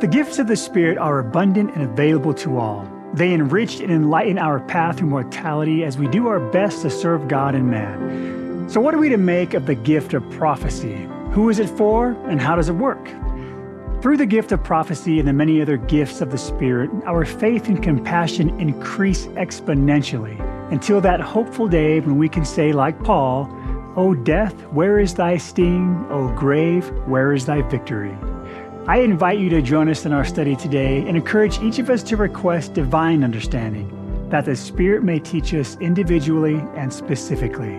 [0.00, 2.90] The gifts of the Spirit are abundant and available to all.
[3.12, 7.28] They enrich and enlighten our path through mortality as we do our best to serve
[7.28, 8.66] God and man.
[8.66, 11.06] So, what are we to make of the gift of prophecy?
[11.32, 13.10] Who is it for, and how does it work?
[14.00, 17.68] Through the gift of prophecy and the many other gifts of the Spirit, our faith
[17.68, 20.40] and compassion increase exponentially
[20.72, 23.54] until that hopeful day when we can say, like Paul,
[23.96, 26.06] O death, where is thy sting?
[26.08, 28.16] O grave, where is thy victory?
[28.86, 32.02] I invite you to join us in our study today and encourage each of us
[32.04, 37.78] to request divine understanding that the Spirit may teach us individually and specifically.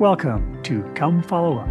[0.00, 1.68] Welcome to Come Follow Up.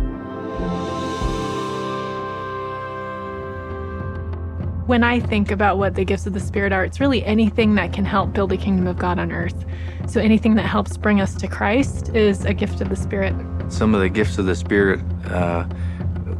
[4.88, 7.92] When I think about what the gifts of the Spirit are, it's really anything that
[7.92, 9.66] can help build the kingdom of God on earth.
[10.08, 13.36] So anything that helps bring us to Christ is a gift of the Spirit.
[13.68, 15.68] Some of the gifts of the Spirit, uh,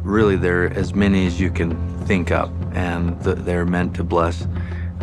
[0.02, 4.02] really, there are as many as you can think up, and th- they're meant to
[4.02, 4.44] bless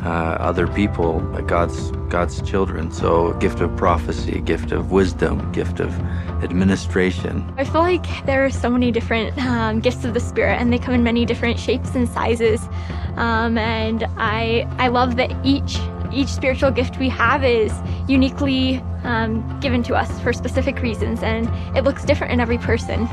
[0.04, 2.91] uh, other people, God's God's children.
[2.91, 5.90] So, gift of prophecy, gift of wisdom, gift of
[6.44, 7.49] administration.
[7.58, 10.80] I feel like there are so many different um, gifts of the Spirit, and they
[10.80, 12.68] come in many different shapes and sizes.
[13.16, 15.80] Um, and I I love that each
[16.12, 17.71] each spiritual gift we have is
[18.10, 23.08] uniquely um, given to us for specific reasons, and it looks different in every person.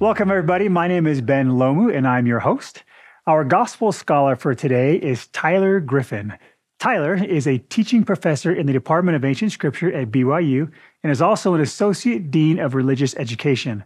[0.00, 0.70] Welcome, everybody.
[0.70, 2.84] My name is Ben Lomu, and I'm your host.
[3.26, 6.38] Our gospel scholar for today is Tyler Griffin.
[6.78, 11.20] Tyler is a teaching professor in the Department of Ancient Scripture at BYU and is
[11.20, 13.84] also an associate dean of religious education.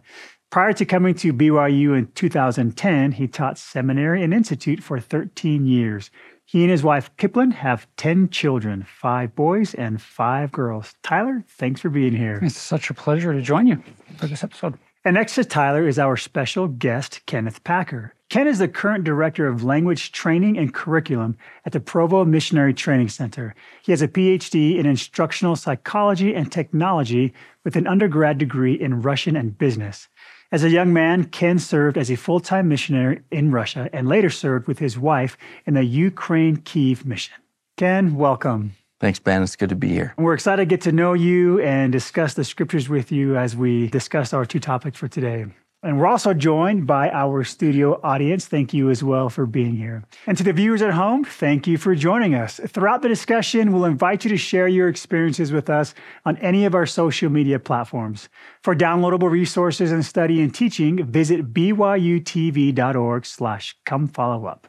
[0.51, 6.11] Prior to coming to BYU in 2010, he taught seminary and institute for 13 years.
[6.45, 10.95] He and his wife, Kiplin, have 10 children five boys and five girls.
[11.03, 12.39] Tyler, thanks for being here.
[12.41, 13.83] It's such a pleasure to join you
[14.17, 14.79] for this episode.
[15.05, 18.15] And next to Tyler is our special guest, Kenneth Packer.
[18.29, 23.09] Ken is the current director of language training and curriculum at the Provo Missionary Training
[23.09, 23.53] Center.
[23.83, 29.35] He has a PhD in instructional psychology and technology with an undergrad degree in Russian
[29.35, 30.07] and business.
[30.51, 34.31] As a young man, Ken served as a full time missionary in Russia and later
[34.31, 35.37] served with his wife
[35.67, 37.35] in the Ukraine Kiev mission.
[37.77, 38.73] Ken, welcome.
[39.05, 39.43] Thanks, Ben.
[39.43, 40.15] It's good to be here.
[40.17, 43.87] We're excited to get to know you and discuss the scriptures with you as we
[43.89, 45.45] discuss our two topics for today.
[45.83, 48.47] And we're also joined by our studio audience.
[48.47, 50.05] Thank you as well for being here.
[50.25, 52.59] And to the viewers at home, thank you for joining us.
[52.67, 55.93] Throughout the discussion, we'll invite you to share your experiences with us
[56.25, 58.27] on any of our social media platforms.
[58.63, 64.67] For downloadable resources and study and teaching, visit byutv.org slash come follow up.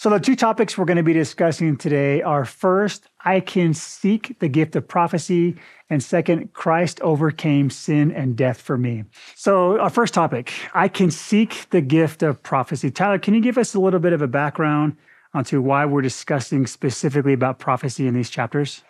[0.00, 4.38] So, the two topics we're going to be discussing today are first, I can seek
[4.38, 5.56] the gift of prophecy,
[5.90, 9.04] and second, Christ overcame sin and death for me.
[9.34, 12.90] So, our first topic, I can seek the gift of prophecy.
[12.90, 14.96] Tyler, can you give us a little bit of a background
[15.34, 18.82] onto why we're discussing specifically about prophecy in these chapters?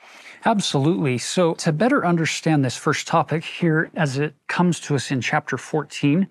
[0.44, 1.18] Absolutely.
[1.18, 5.58] So, to better understand this first topic here as it comes to us in chapter
[5.58, 6.28] 14,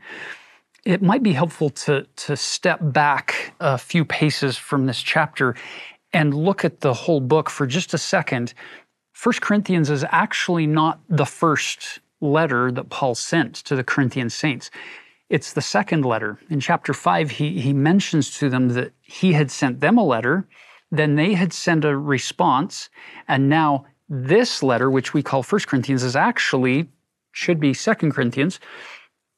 [0.89, 5.55] it might be helpful to, to step back a few paces from this chapter
[6.13, 8.55] and look at the whole book for just a second.
[9.13, 14.71] First Corinthians is actually not the first letter that Paul sent to the Corinthian saints.
[15.29, 16.39] It's the second letter.
[16.49, 20.47] In chapter 5, he, he mentions to them that he had sent them a letter,
[20.89, 22.89] then they had sent a response,
[23.27, 26.89] and now this letter, which we call First Corinthians, is actually
[27.31, 28.59] should be Second Corinthians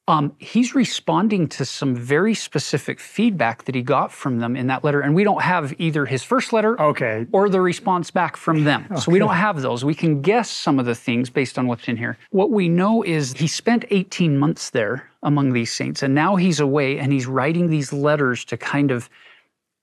[0.08, 4.84] um, he's responding to some very specific feedback that he got from them in that
[4.84, 5.02] letter.
[5.02, 7.28] And we don't have either his first letter okay.
[7.32, 8.88] or the response back from them.
[8.92, 9.00] Okay.
[9.00, 9.86] So we don't have those.
[9.86, 12.18] We can guess some of the things based on what's in here.
[12.32, 16.60] What we know is he spent 18 months there among these saints, and now he's
[16.60, 19.08] away and he's writing these letters to kind of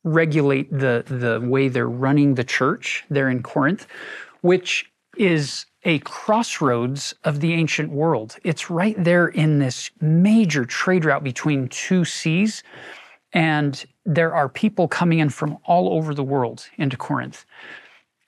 [0.02, 3.86] regulate the, the way they're running the church there in Corinth,
[4.40, 8.36] which is a crossroads of the ancient world.
[8.44, 12.62] It's right there in this major trade route between two seas.
[13.32, 17.44] And there are people coming in from all over the world into Corinth.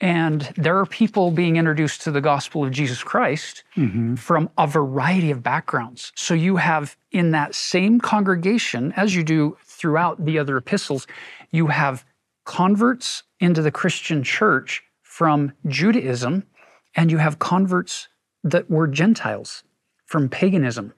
[0.01, 4.15] And there are people being introduced to the gospel of Jesus Christ mm-hmm.
[4.15, 6.13] from a variety of backgrounds.
[6.17, 11.07] So you have in that same congregation, as you do throughout the other epistles,
[11.51, 12.07] you have
[12.45, 16.47] converts into the Christian church from Judaism
[16.95, 18.09] and you have converts
[18.45, 19.63] that were Gentiles
[20.07, 20.93] from paganism.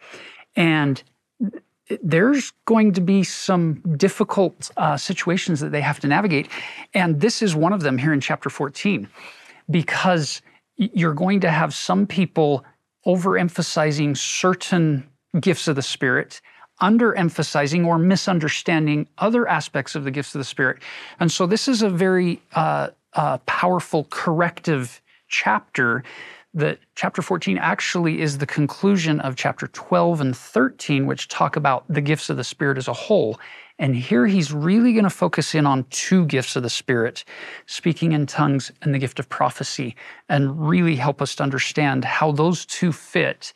[0.57, 1.03] And
[2.03, 6.49] there's going to be some difficult uh, situations that they have to navigate.
[6.95, 9.09] And this is one of them here in chapter 14,
[9.71, 10.41] because
[10.77, 12.65] you're going to have some people
[13.07, 15.09] overemphasizing certain
[15.41, 16.41] gifts of the Spirit,
[16.81, 20.83] underemphasizing or misunderstanding other aspects of the gifts of the Spirit.
[21.21, 25.03] And so this is a very uh, uh, powerful corrective
[25.33, 26.05] chapter
[26.55, 31.85] that chapter 14 actually is the conclusion of chapter 12 and 13, which talk about
[31.89, 33.41] the gifts of the Spirit as a whole.
[33.79, 37.25] And here he's really going to focus in on two gifts of the Spirit,
[37.67, 39.97] speaking in tongues and the gift of prophecy,
[40.29, 43.55] and really help us to understand how those two fit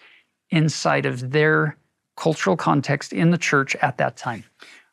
[0.50, 1.76] inside of their
[2.16, 4.42] cultural context in the church at that time.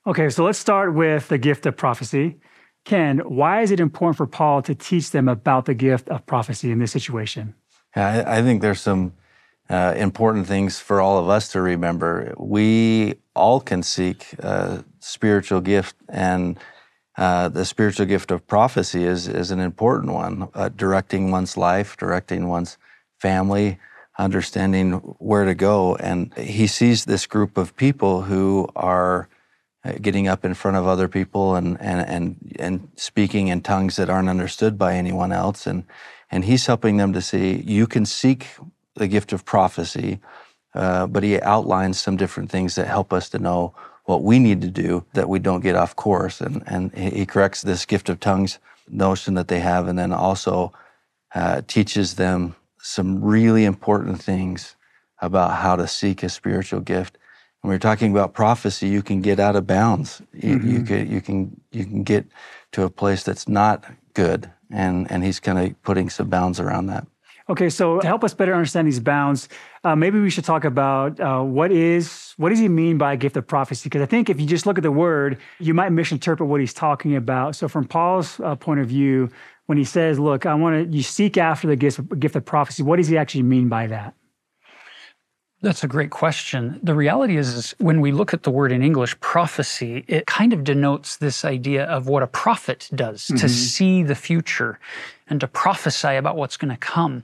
[0.06, 2.36] Okay, so let's start with the gift of prophecy.
[2.86, 6.72] Ken, why is it important for Paul to teach them about the gift of prophecy
[6.72, 7.56] in this situation?
[7.96, 9.14] Yeah, I, I think there's some
[9.70, 12.34] uh, important things for all of us to remember.
[12.38, 16.60] We all can seek a spiritual gift, and
[17.18, 21.96] uh, the spiritual gift of prophecy is, is an important one, uh, directing one's life,
[21.96, 22.78] directing one's
[23.20, 23.80] family,
[24.18, 25.96] understanding where to go.
[25.96, 29.33] And he sees this group of people who are uh,
[30.02, 34.10] getting up in front of other people and, and, and, and speaking in tongues that
[34.10, 35.68] aren't understood by anyone else.
[35.68, 35.84] And,
[36.32, 38.48] and he's helping them to see you can seek
[38.96, 40.20] the gift of prophecy,
[40.74, 43.76] uh, but he outlines some different things that help us to know
[44.06, 46.42] what we need to do that we don't get off course.
[46.42, 48.60] And, and he corrects this gift of tongues
[48.90, 50.74] notion that they have, and then also
[51.34, 54.76] uh, teaches them some really important things
[55.22, 57.18] about how to seek a spiritual gift.
[57.64, 60.22] When we're talking about prophecy, you can get out of bounds.
[60.34, 60.70] You, mm-hmm.
[60.70, 62.26] you, can, you can you can get
[62.74, 66.88] to a place that's not good, and and he's kind of putting some bounds around
[66.88, 67.08] that.
[67.50, 69.48] Okay, so to help us better understand these bounds,
[69.86, 73.18] uh, maybe we should talk about uh, what is what does he mean by a
[73.18, 73.88] gift of prophecy?
[73.88, 76.74] Because I think if you just look at the word, you might misinterpret what he's
[76.74, 77.56] talking about.
[77.56, 79.30] So, from Paul's uh, point of view,
[79.68, 82.84] when he says, "Look, I want to," you seek after the gift, gift of prophecy.
[82.84, 84.16] What does he actually mean by that?
[85.64, 86.78] That's a great question.
[86.84, 90.52] The reality is, is, when we look at the word in English, prophecy, it kind
[90.52, 93.38] of denotes this idea of what a prophet does mm-hmm.
[93.38, 94.78] to see the future
[95.30, 97.24] and to prophesy about what's going to come.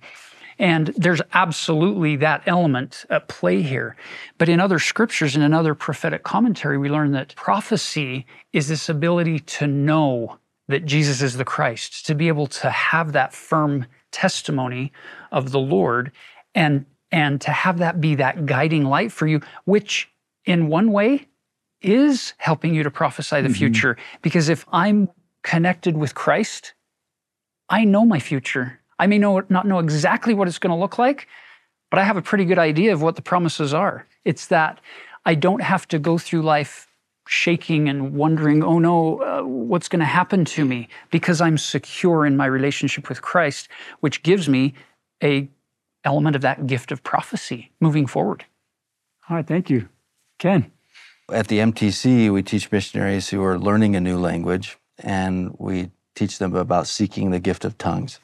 [0.57, 3.97] And there's absolutely that element at play here.
[4.37, 8.87] But in other scriptures and in other prophetic commentary, we learn that prophecy is this
[8.87, 10.37] ability to know
[10.69, 14.93] that Jesus is the Christ, to be able to have that firm testimony
[15.29, 16.13] of the Lord
[16.55, 20.09] and and to have that be that guiding light for you, which
[20.45, 21.27] in one way
[21.81, 23.53] is helping you to prophesy the mm-hmm.
[23.55, 23.97] future.
[24.21, 25.09] Because if I'm
[25.43, 26.73] connected with Christ,
[27.69, 28.79] I know my future.
[28.97, 31.27] I may know, not know exactly what it's going to look like,
[31.89, 34.05] but I have a pretty good idea of what the promises are.
[34.25, 34.79] It's that
[35.25, 36.87] I don't have to go through life
[37.27, 40.89] shaking and wondering, oh no, uh, what's going to happen to me?
[41.11, 43.69] Because I'm secure in my relationship with Christ,
[43.99, 44.73] which gives me
[45.23, 45.47] a
[46.03, 48.45] element of that gift of prophecy moving forward.
[49.29, 49.89] All right, thank you.
[50.37, 50.71] Ken.
[51.31, 56.39] At the MTC, we teach missionaries who are learning a new language, and we teach
[56.39, 58.19] them about seeking the gift of tongues.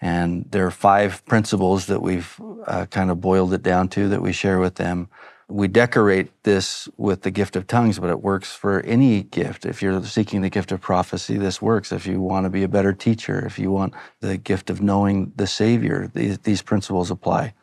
[0.00, 4.22] And there are five principles that we've uh, kind of boiled it down to that
[4.22, 5.08] we share with them
[5.50, 9.66] we decorate this with the gift of tongues, but it works for any gift.
[9.66, 11.92] If you're seeking the gift of prophecy, this works.
[11.92, 15.32] If you want to be a better teacher, if you want the gift of knowing
[15.36, 17.54] the Savior, these, these principles apply.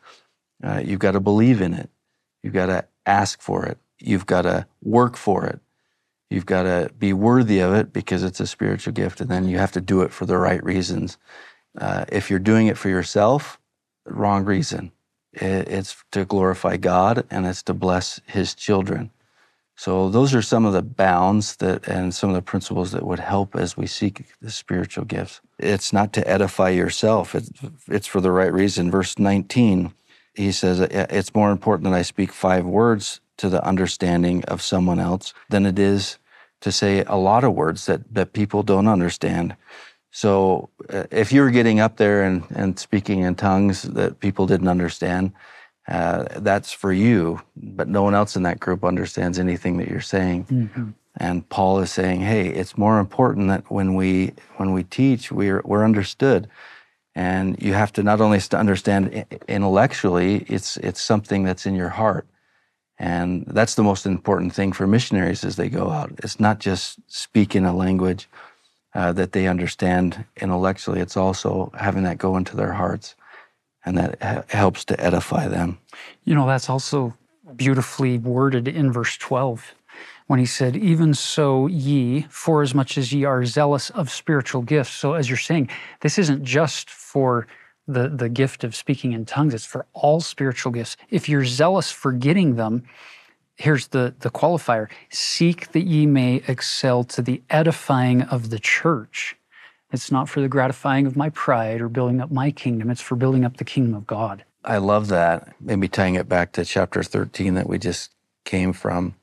[0.63, 1.89] Uh, you've got to believe in it.
[2.43, 3.77] You've got to ask for it.
[3.99, 5.59] You've got to work for it.
[6.29, 9.59] You've got to be worthy of it because it's a spiritual gift, and then you
[9.59, 11.17] have to do it for the right reasons.
[11.77, 13.59] Uh, if you're doing it for yourself,
[14.05, 14.91] wrong reason
[15.33, 19.11] it's to glorify God and it's to bless His children.
[19.75, 23.19] So those are some of the bounds that and some of the principles that would
[23.19, 25.39] help as we seek the spiritual gifts.
[25.59, 27.35] It's not to edify yourself.
[27.35, 27.51] It's,
[27.87, 28.89] it's for the right reason.
[28.89, 29.93] Verse 19,
[30.33, 34.99] he says, it's more important that I speak five words to the understanding of someone
[34.99, 36.17] else than it is
[36.61, 39.55] to say a lot of words that, that people don't understand.
[40.11, 44.47] So uh, if you were getting up there and, and speaking in tongues that people
[44.47, 45.33] didn't understand,
[45.87, 50.01] uh, that's for you, but no one else in that group understands anything that you're
[50.01, 50.45] saying.
[50.45, 50.89] Mm-hmm.
[51.17, 55.61] And Paul is saying, hey, it's more important that when we when we teach, we're
[55.65, 56.47] we're understood,
[57.15, 62.27] and you have to not only understand intellectually, it's it's something that's in your heart,
[62.99, 66.11] and that's the most important thing for missionaries as they go out.
[66.23, 68.29] It's not just speaking a language
[68.97, 70.99] uh, that they understand intellectually.
[70.99, 73.15] It's also having that go into their hearts,
[73.85, 75.77] and that ha- helps to edify them.
[76.25, 77.15] You know, that's also
[77.55, 79.75] beautifully worded in verse 12
[80.25, 84.63] when he said, Even so, ye, for as much as ye are zealous of spiritual
[84.63, 84.95] gifts.
[84.95, 85.69] So, as you're saying,
[86.01, 87.45] this isn't just for
[87.87, 90.97] the, the gift of speaking in tongues, it's for all spiritual gifts.
[91.11, 92.83] If you're zealous for getting them,
[93.57, 99.35] here's the, the qualifier seek that ye may excel to the edifying of the church.
[99.91, 103.15] It's not for the gratifying of my pride or building up my kingdom, it's for
[103.15, 104.43] building up the kingdom of God.
[104.63, 105.55] I love that.
[105.61, 108.11] Maybe tying it back to chapter 13 that we just
[108.43, 109.15] came from.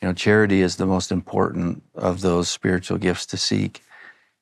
[0.00, 3.82] You know, charity is the most important of those spiritual gifts to seek.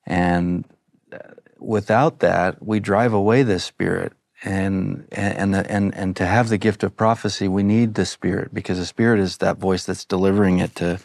[0.06, 0.64] And
[1.12, 1.18] uh,
[1.58, 4.12] without that, we drive away the spirit.
[4.44, 8.78] And, and, and, and to have the gift of prophecy, we need the spirit because
[8.78, 11.00] the spirit is that voice that's delivering it to,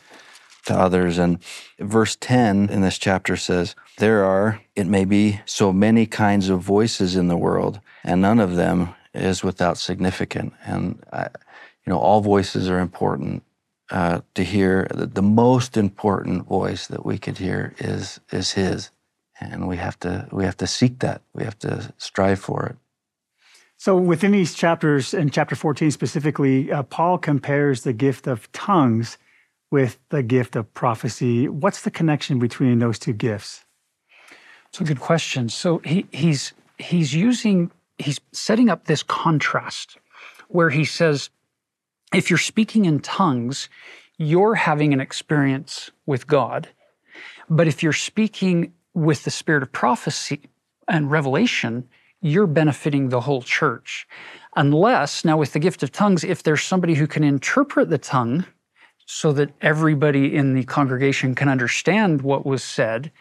[0.65, 1.17] to others.
[1.17, 1.39] And
[1.79, 6.60] verse 10 in this chapter says, There are, it may be, so many kinds of
[6.60, 10.53] voices in the world, and none of them is without significance.
[10.65, 11.29] And, I,
[11.86, 13.43] you know, all voices are important.
[13.91, 18.91] Uh, to hear the, the most important voice that we could hear is is his
[19.41, 22.77] and we have to we have to seek that we have to strive for it
[23.80, 29.18] so within these chapters in chapter 14 specifically uh, paul compares the gift of tongues
[29.72, 31.48] with the gift of prophecy.
[31.48, 33.66] What's the connection between those two gifts?
[34.70, 35.50] It's a good question.
[35.50, 39.98] So he, he's he's using he's setting up this contrast
[40.48, 41.30] where he says
[42.14, 43.70] if you're speaking in tongues,
[44.18, 46.70] you're having an experience with God.
[47.50, 50.42] But if you're speaking with the spirit of prophecy
[50.88, 51.88] and revelation,
[52.22, 54.08] you're benefiting the whole church.
[54.56, 58.46] Unless, now with the gift of tongues, if there's somebody who can interpret the tongue
[59.06, 63.12] so that everybody in the congregation can understand what was said,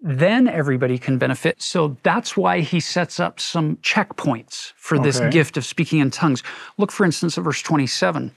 [0.00, 1.60] then everybody can benefit.
[1.60, 5.04] So that's why he sets up some checkpoints for okay.
[5.04, 6.42] this gift of speaking in tongues.
[6.76, 8.32] Look, for instance, at verse 27.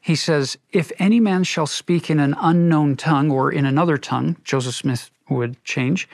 [0.00, 4.36] He says, If any man shall speak in an unknown tongue or in another tongue,
[4.44, 6.08] Joseph Smith would change,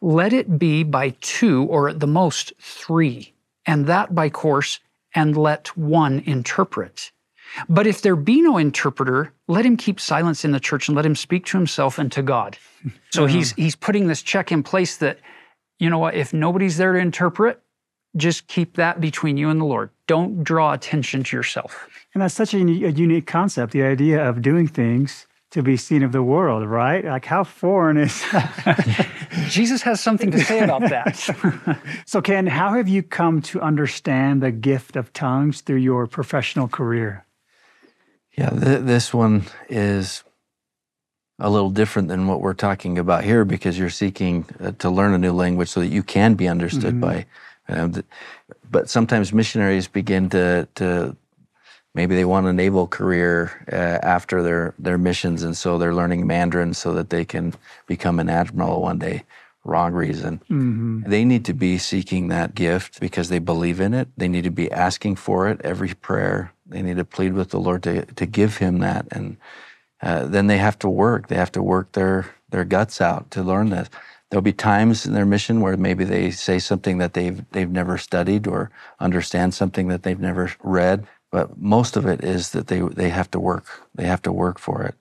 [0.00, 3.34] let it be by two or at the most three,
[3.66, 4.80] and that by course,
[5.14, 7.10] and let one interpret.
[7.68, 11.06] But if there be no interpreter, let him keep silence in the church and let
[11.06, 12.56] him speak to himself and to God.
[13.10, 15.18] So he's he's putting this check in place that,
[15.80, 17.60] you know what, if nobody's there to interpret,
[18.16, 19.90] just keep that between you and the Lord.
[20.06, 21.88] Don't draw attention to yourself.
[22.14, 26.02] And that's such a, a unique concept, the idea of doing things to be seen
[26.02, 27.04] of the world, right?
[27.04, 28.22] Like how foreign is
[29.48, 31.16] Jesus has something to say about that.
[32.06, 36.68] so Ken, how have you come to understand the gift of tongues through your professional
[36.68, 37.24] career?
[38.36, 40.22] Yeah, th- this one is
[41.38, 45.14] a little different than what we're talking about here because you're seeking uh, to learn
[45.14, 47.00] a new language so that you can be understood mm-hmm.
[47.00, 47.26] by.
[47.68, 48.04] Uh, the,
[48.70, 51.16] but sometimes missionaries begin to to
[51.98, 53.34] maybe they want a naval career
[53.72, 57.54] uh, after their their missions, and so they're learning Mandarin so that they can
[57.86, 59.24] become an admiral one day.
[59.64, 60.38] Wrong reason.
[60.48, 61.10] Mm-hmm.
[61.10, 64.08] They need to be seeking that gift because they believe in it.
[64.16, 67.58] They need to be asking for it every prayer they need to plead with the
[67.58, 69.06] Lord to, to give him that.
[69.10, 69.36] And
[70.02, 71.28] uh, then they have to work.
[71.28, 73.88] They have to work their, their guts out to learn this.
[74.30, 77.96] There'll be times in their mission where maybe they say something that they've, they've never
[77.96, 81.06] studied or understand something that they've never read.
[81.30, 83.66] But most of it is that they, they have to work.
[83.94, 84.94] They have to work for it.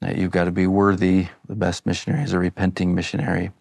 [0.00, 1.28] Now, you've got to be worthy.
[1.46, 3.52] The best missionary is a repenting missionary.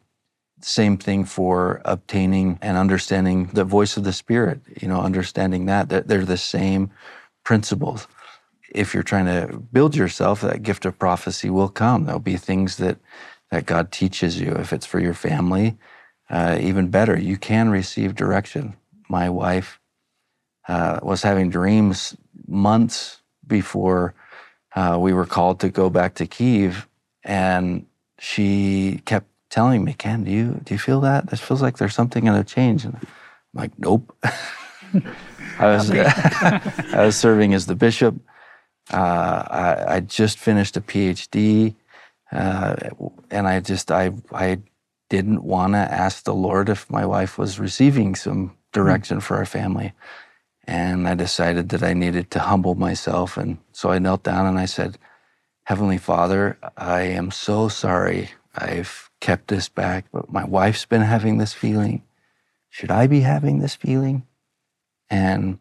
[0.62, 5.90] Same thing for obtaining and understanding the voice of the Spirit, you know, understanding that,
[5.90, 6.92] that they're the same
[7.44, 8.08] principles.
[8.74, 12.06] If you're trying to build yourself, that gift of prophecy will come.
[12.06, 12.98] There'll be things that,
[13.52, 14.54] that God teaches you.
[14.54, 15.78] If it's for your family,
[16.30, 18.76] uh, even better, you can receive direction.
[19.10, 19.81] My wife
[20.68, 22.16] uh, was having dreams
[22.48, 24.14] months before
[24.76, 26.88] uh, we were called to go back to Kiev,
[27.24, 27.86] and
[28.20, 31.30] she kept telling me, "Ken, do you do you feel that?
[31.30, 33.08] This feels like there's something going to change." And I'm
[33.54, 34.16] like, "Nope."
[35.60, 35.92] I was
[36.94, 38.16] I was serving as the bishop.
[38.92, 41.76] Uh, I, I, just finished a PhD,
[42.32, 42.76] uh,
[43.30, 44.60] and I just I I
[45.10, 49.22] didn't want to ask the Lord if my wife was receiving some direction mm.
[49.22, 49.94] for our family,
[50.72, 54.58] and I decided that I needed to humble myself, and so I knelt down and
[54.58, 54.98] I said,
[55.64, 58.30] "Heavenly Father, I am so sorry.
[58.56, 62.04] I've kept this back, but my wife's been having this feeling.
[62.70, 64.26] Should I be having this feeling?"
[65.10, 65.60] And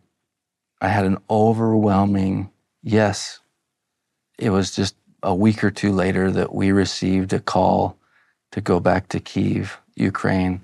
[0.81, 2.51] I had an overwhelming
[2.81, 3.41] yes.
[4.39, 7.99] It was just a week or two later that we received a call
[8.53, 10.61] to go back to Kiev, Ukraine.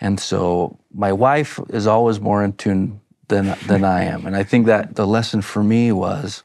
[0.00, 4.26] And so my wife is always more in tune than, than I am.
[4.26, 6.42] And I think that the lesson for me was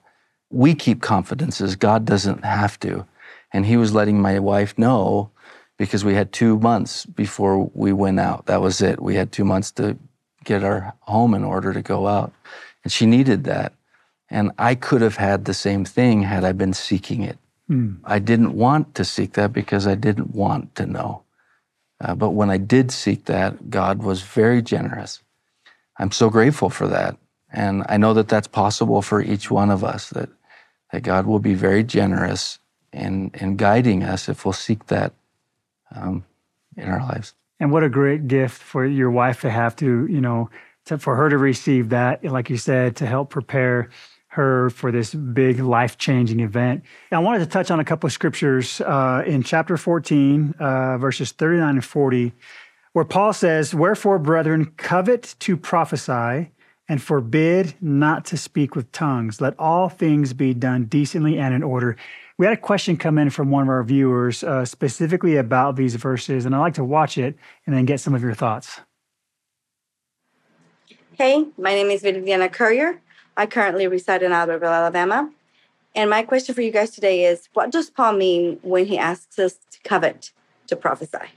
[0.49, 3.05] we keep confidences, God doesn't have to.
[3.51, 5.31] And he was letting my wife know
[5.77, 8.45] because we had two months before we went out.
[8.45, 9.01] That was it.
[9.01, 9.97] We had two months to
[10.43, 12.33] get our home in order to go out.
[12.83, 13.73] And she needed that.
[14.29, 17.37] And I could have had the same thing had I been seeking it.
[17.69, 17.99] Mm.
[18.03, 21.23] I didn't want to seek that because I didn't want to know.
[22.01, 25.21] Uh, but when I did seek that, God was very generous.
[25.97, 27.17] I'm so grateful for that.
[27.51, 30.29] And I know that that's possible for each one of us, that,
[30.91, 32.59] that God will be very generous
[32.91, 35.13] in, in guiding us if we'll seek that
[35.95, 36.25] um,
[36.75, 37.33] in our lives.
[37.59, 40.49] And what a great gift for your wife to have to, you know,
[40.85, 43.89] to, for her to receive that, like you said, to help prepare
[44.33, 46.83] her for this big life changing event.
[47.11, 51.31] I wanted to touch on a couple of scriptures uh, in chapter 14, uh, verses
[51.31, 52.33] 39 and 40,
[52.93, 56.51] where Paul says, Wherefore, brethren, covet to prophesy
[56.87, 59.41] and forbid not to speak with tongues.
[59.41, 61.97] Let all things be done decently and in order.
[62.37, 65.95] We had a question come in from one of our viewers uh, specifically about these
[65.95, 67.35] verses, and I'd like to watch it
[67.65, 68.79] and then get some of your thoughts.
[71.13, 72.99] Hey, my name is Viviana Courier.
[73.37, 75.31] I currently reside in Albertville, Alabama.
[75.95, 79.37] And my question for you guys today is what does Paul mean when he asks
[79.37, 80.31] us to covet
[80.67, 81.29] to prophesy?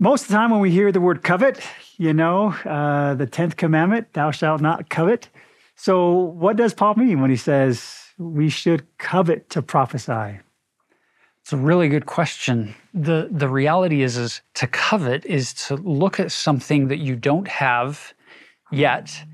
[0.00, 1.60] Most of the time, when we hear the word covet,
[1.96, 5.28] you know, uh, the 10th commandment, thou shalt not covet.
[5.74, 10.38] So, what does Paul mean when he says we should covet to prophesy?
[11.40, 12.76] It's a really good question.
[12.94, 17.48] The the reality is is to covet is to look at something that you don't
[17.48, 18.14] have
[18.70, 19.24] yet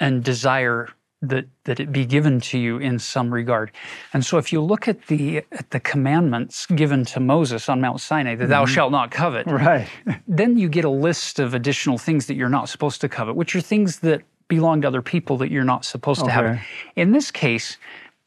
[0.00, 0.88] and desire
[1.28, 3.70] that that it be given to you in some regard.
[4.12, 8.00] And so if you look at the at the commandments given to Moses on Mount
[8.00, 8.50] Sinai that mm-hmm.
[8.50, 9.46] thou shalt not covet.
[9.46, 9.88] Right.
[10.28, 13.54] then you get a list of additional things that you're not supposed to covet, which
[13.56, 16.28] are things that belong to other people that you're not supposed okay.
[16.28, 16.60] to have.
[16.94, 17.78] In this case,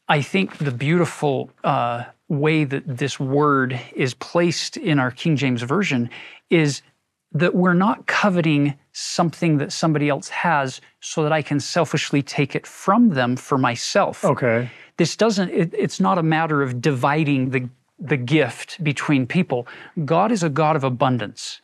[0.08, 5.62] I think the beautiful uh, way that this word is placed in our King James
[5.62, 6.10] Version
[6.50, 6.82] is
[7.32, 12.56] that we're not coveting something that somebody else has so that I can selfishly take
[12.56, 14.24] it from them for myself.
[14.24, 14.70] Okay.
[14.96, 17.68] This doesn't, it, it's not a matter of dividing the,
[17.98, 19.66] the gift between people.
[20.04, 21.60] God is a God of abundance.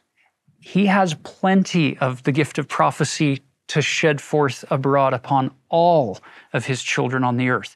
[0.61, 6.21] He has plenty of the gift of prophecy to shed forth abroad upon all
[6.53, 7.75] of his children on the earth.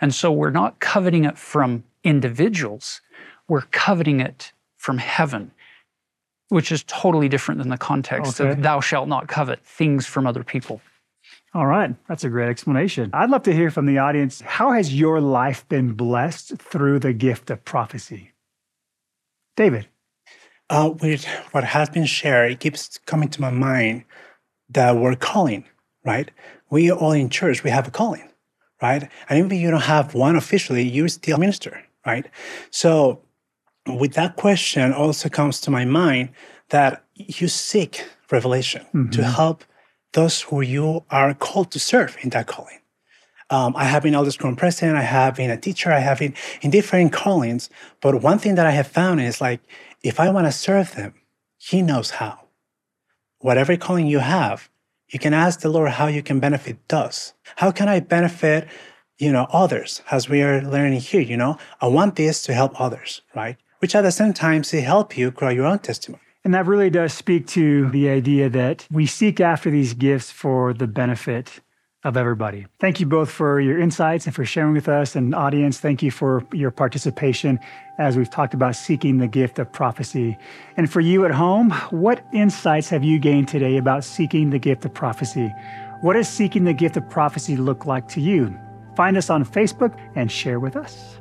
[0.00, 3.00] And so we're not coveting it from individuals,
[3.48, 5.50] we're coveting it from heaven,
[6.50, 8.50] which is totally different than the context okay.
[8.50, 10.80] of thou shalt not covet things from other people.
[11.54, 13.10] All right, that's a great explanation.
[13.12, 17.12] I'd love to hear from the audience how has your life been blessed through the
[17.12, 18.32] gift of prophecy?
[19.56, 19.88] David.
[20.68, 24.04] Uh, with what has been shared, it keeps coming to my mind
[24.68, 25.64] that we're calling,
[26.04, 26.30] right?
[26.70, 28.30] We all in church, we have a calling
[28.82, 29.08] right?
[29.28, 32.26] And even if you don't have one officially, you still minister, right?
[32.70, 33.22] So
[33.98, 36.30] with that question also comes to my mind
[36.70, 39.10] that you seek revelation mm-hmm.
[39.10, 39.64] to help
[40.12, 42.78] those who you are called to serve in that calling.
[43.50, 46.34] Um, I have been elders quorum president, I have been a teacher, I have been
[46.62, 47.68] in different callings.
[48.00, 49.60] But one thing that I have found is like,
[50.02, 51.14] if I want to serve them,
[51.58, 52.46] he knows how.
[53.38, 54.70] Whatever calling you have,
[55.08, 57.34] you can ask the Lord how you can benefit us.
[57.56, 58.68] How can I benefit,
[59.18, 61.58] you know, others as we are learning here, you know?
[61.80, 63.56] I want this to help others, right?
[63.80, 66.22] Which at the same time to help you grow your own testimony.
[66.44, 70.72] And that really does speak to the idea that we seek after these gifts for
[70.72, 71.60] the benefit
[72.02, 72.66] of everybody.
[72.78, 75.80] Thank you both for your insights and for sharing with us and audience.
[75.80, 77.58] Thank you for your participation
[77.98, 80.38] as we've talked about seeking the gift of prophecy.
[80.78, 84.86] And for you at home, what insights have you gained today about seeking the gift
[84.86, 85.52] of prophecy?
[86.00, 88.58] What does seeking the gift of prophecy look like to you?
[88.96, 91.20] Find us on Facebook and share with us.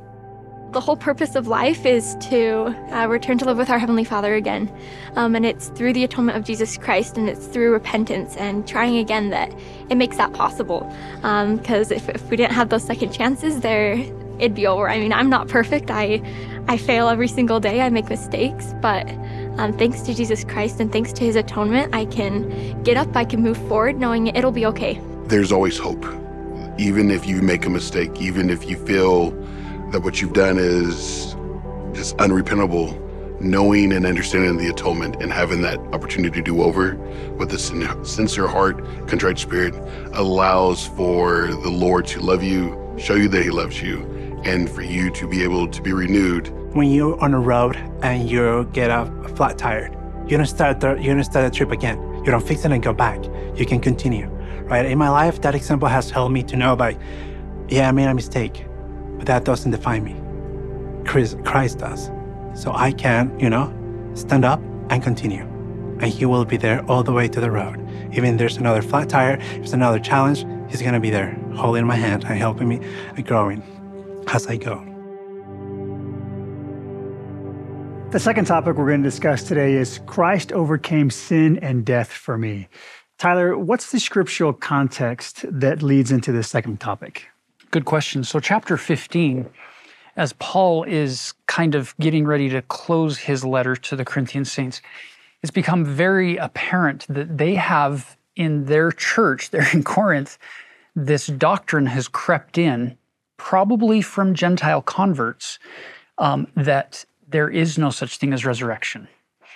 [0.71, 4.35] The whole purpose of life is to uh, return to live with our Heavenly Father
[4.35, 4.71] again.
[5.15, 8.97] Um, and it's through the atonement of Jesus Christ and it's through repentance and trying
[8.97, 9.51] again that
[9.89, 10.81] it makes that possible.
[11.15, 13.93] Because um, if, if we didn't have those second chances, there
[14.37, 14.87] it'd be over.
[14.87, 15.89] I mean, I'm not perfect.
[15.89, 16.21] I,
[16.67, 17.81] I fail every single day.
[17.81, 18.75] I make mistakes.
[18.79, 19.09] But
[19.57, 23.25] um, thanks to Jesus Christ and thanks to His atonement, I can get up, I
[23.25, 25.01] can move forward knowing it'll be okay.
[25.25, 26.05] There's always hope.
[26.77, 29.31] Even if you make a mistake, even if you feel
[29.91, 31.35] that what you've done is
[31.93, 32.97] just unrepentable,
[33.41, 36.95] knowing and understanding the atonement and having that opportunity to do over
[37.37, 39.73] with a sincere heart, contrite spirit
[40.13, 44.01] allows for the Lord to love you, show you that He loves you,
[44.43, 46.49] and for you to be able to be renewed.
[46.75, 49.91] When you're on a road and you get a flat tire,
[50.27, 51.97] you don't start the, you don't start the trip again.
[52.23, 53.23] You don't fix it and go back.
[53.55, 54.27] You can continue,
[54.65, 54.85] right?
[54.85, 56.99] In my life, that example has helped me to know, like,
[57.69, 58.65] yeah, I made a mistake
[59.19, 60.15] but that doesn't define me.
[61.05, 62.09] Christ does.
[62.55, 63.71] So I can, you know,
[64.15, 65.43] stand up and continue.
[65.99, 67.77] And He will be there all the way to the road.
[68.13, 71.85] Even if there's another flat tire, if there's another challenge, He's to be there, holding
[71.85, 72.79] my hand and helping me
[73.23, 73.61] growing
[74.27, 74.85] as I go.
[78.11, 82.37] The second topic we're going to discuss today is Christ overcame sin and death for
[82.37, 82.67] me.
[83.19, 87.27] Tyler, what's the scriptural context that leads into this second topic?
[87.71, 88.23] Good question.
[88.23, 89.47] So, chapter 15,
[90.15, 94.81] as Paul is kind of getting ready to close his letter to the Corinthian saints,
[95.41, 100.37] it's become very apparent that they have in their church, there in Corinth,
[100.95, 102.97] this doctrine has crept in,
[103.37, 105.59] probably from Gentile converts,
[106.17, 109.07] um, that there is no such thing as resurrection.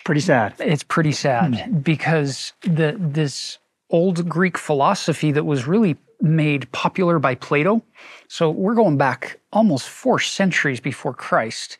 [0.06, 0.54] Pretty sad.
[0.60, 1.80] It's pretty sad hmm.
[1.80, 3.58] because the this
[3.94, 7.82] old Greek philosophy that was really made popular by Plato.
[8.28, 11.78] So we're going back almost four centuries before Christ.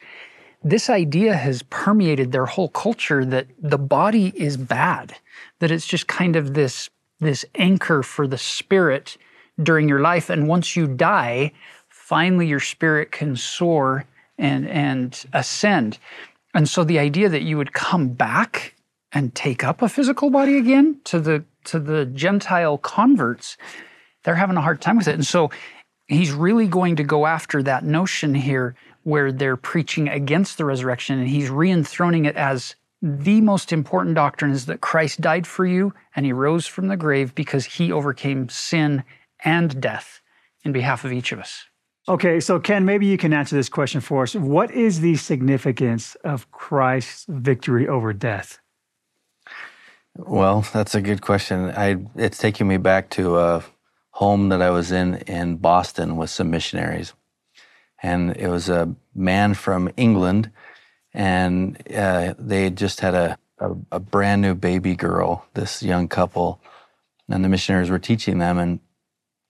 [0.64, 5.14] This idea has permeated their whole culture that the body is bad,
[5.60, 9.18] that it's just kind of this, this anchor for the spirit
[9.62, 10.30] during your life.
[10.30, 11.52] And once you die,
[11.90, 14.06] finally your spirit can soar
[14.38, 15.98] and, and ascend.
[16.54, 18.76] And so the idea that you would come back
[19.12, 23.58] and take up a physical body again to the to the Gentile converts,
[24.24, 25.16] they're having a hard time with it.
[25.16, 25.50] And so
[26.08, 31.20] he's really going to go after that notion here where they're preaching against the resurrection
[31.20, 35.94] and he's re-enthroning it as the most important doctrine is that Christ died for you
[36.16, 39.04] and he rose from the grave because he overcame sin
[39.44, 40.22] and death
[40.64, 41.66] in behalf of each of us.
[42.08, 44.36] Okay, so Ken, maybe you can answer this question for us.
[44.36, 48.60] What is the significance of Christ's victory over death?
[50.18, 51.72] Well, that's a good question.
[51.72, 53.64] I it's taking me back to a
[54.12, 57.14] home that I was in in Boston with some missionaries,
[58.02, 60.52] and it was a man from England,
[61.14, 66.62] and uh, they just had a, a a brand new baby girl, this young couple,
[67.30, 68.80] and the missionaries were teaching them and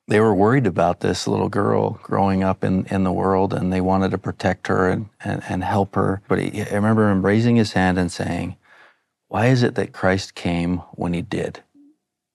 [0.08, 3.82] they were worried about this little girl growing up in, in the world and they
[3.82, 6.22] wanted to protect her and, and, and help her.
[6.28, 8.58] But he, I remember him raising his hand and saying,
[9.34, 11.64] Why is it that Christ came when he did?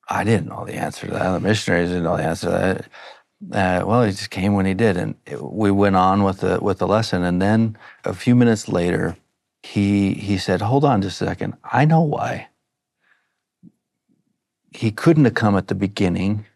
[0.09, 1.31] I didn't know the answer to that.
[1.31, 2.53] The missionaries didn't know the answer to
[3.53, 3.83] that.
[3.83, 4.97] Uh, well, he just came when he did.
[4.97, 7.23] And it, we went on with the, with the lesson.
[7.23, 9.17] And then a few minutes later,
[9.63, 11.55] he, he said, Hold on just a second.
[11.63, 12.49] I know why.
[14.73, 16.47] He couldn't have come at the beginning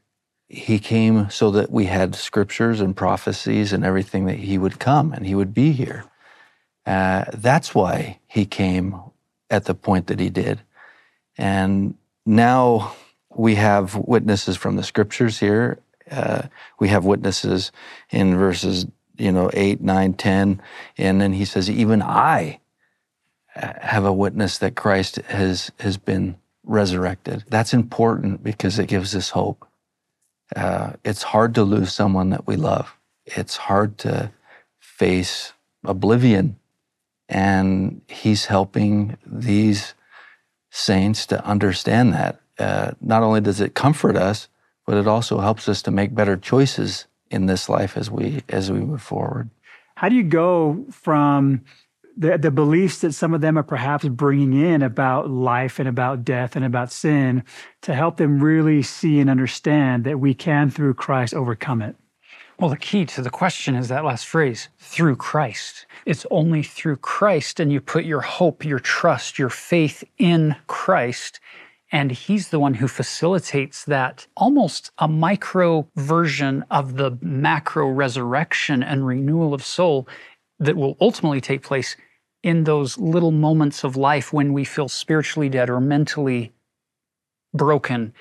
[0.48, 5.12] he came so that we had scriptures and prophecies and everything that he would come
[5.12, 6.04] and he would be here.
[6.84, 9.00] Uh, that's why he came
[9.52, 10.60] at the point that he did.
[11.36, 11.94] And
[12.26, 12.94] now
[13.36, 15.78] we have witnesses from the scriptures here.
[16.10, 16.42] Uh,
[16.80, 17.70] we have witnesses
[18.10, 18.86] in verses,
[19.16, 20.62] you know, 8, 9, 10.
[20.98, 22.60] And then he says, even I
[23.54, 27.44] have a witness that Christ has, has been resurrected.
[27.48, 29.66] That's important because it gives us hope.
[30.56, 32.96] Uh, it's hard to lose someone that we love.
[33.26, 34.32] It's hard to
[34.80, 35.52] face
[35.84, 36.56] oblivion.
[37.32, 39.94] And he's helping these
[40.70, 42.40] saints to understand that.
[42.58, 44.48] Uh, not only does it comfort us,
[44.86, 48.70] but it also helps us to make better choices in this life as we as
[48.70, 49.48] we move forward.
[49.96, 51.62] How do you go from
[52.16, 56.24] the, the beliefs that some of them are perhaps bringing in about life and about
[56.24, 57.44] death and about sin
[57.82, 61.96] to help them really see and understand that we can, through Christ, overcome it.
[62.58, 65.86] Well, the key to the question is that last phrase through Christ.
[66.06, 71.40] It's only through Christ, and you put your hope, your trust, your faith in Christ.
[71.90, 78.82] And he's the one who facilitates that almost a micro version of the macro resurrection
[78.82, 80.08] and renewal of soul
[80.58, 81.96] that will ultimately take place
[82.42, 86.52] in those little moments of life when we feel spiritually dead or mentally
[87.54, 88.14] broken.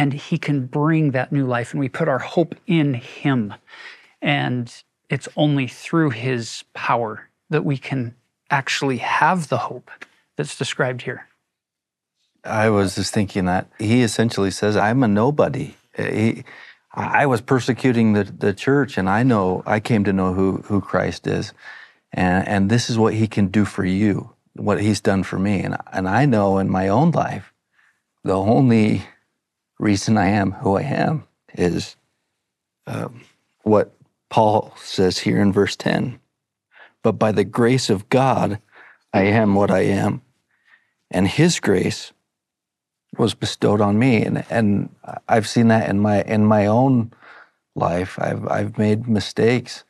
[0.00, 3.52] And He can bring that new life, and we put our hope in Him.
[4.22, 4.72] And
[5.10, 8.14] it's only through His power that we can
[8.50, 9.90] actually have the hope
[10.36, 11.26] that's described here.
[12.44, 15.74] I was just thinking that he essentially says, I'm a nobody.
[15.98, 16.44] Uh, he,
[16.94, 20.80] I was persecuting the, the church, and I know I came to know who, who
[20.80, 21.52] Christ is.
[22.10, 25.60] And, and this is what he can do for you, what he's done for me.
[25.60, 27.52] And, and I know in my own life,
[28.24, 29.02] the only
[29.80, 31.96] reason I am who I am is
[32.86, 33.22] um,
[33.62, 33.92] what
[34.28, 36.20] Paul says here in verse 10.
[37.02, 38.60] But by the grace of God,
[39.12, 40.22] I am what I am.
[41.10, 42.12] And his grace
[43.18, 44.24] was bestowed on me.
[44.24, 44.94] And, and
[45.28, 47.12] I've seen that in my, in my own
[47.74, 48.18] life.
[48.20, 49.84] I've, I've made mistakes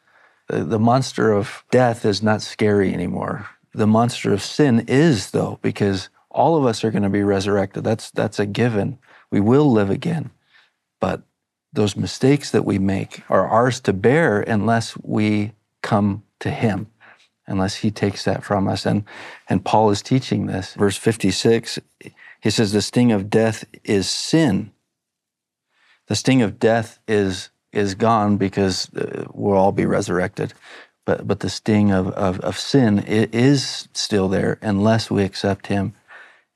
[0.50, 3.48] the monster of death is not scary anymore.
[3.72, 7.84] The monster of sin is, though, because all of us are going to be resurrected.
[7.84, 8.98] That's, that's a given.
[9.30, 10.30] We will live again.
[11.00, 11.22] But
[11.72, 16.88] those mistakes that we make are ours to bear unless we come to Him,
[17.46, 18.84] unless He takes that from us.
[18.84, 19.04] And,
[19.48, 20.74] and Paul is teaching this.
[20.74, 21.78] Verse 56,
[22.40, 24.72] he says, The sting of death is sin.
[26.08, 30.54] The sting of death is, is gone because uh, we'll all be resurrected.
[31.06, 35.94] But, but the sting of, of, of sin is still there unless we accept Him.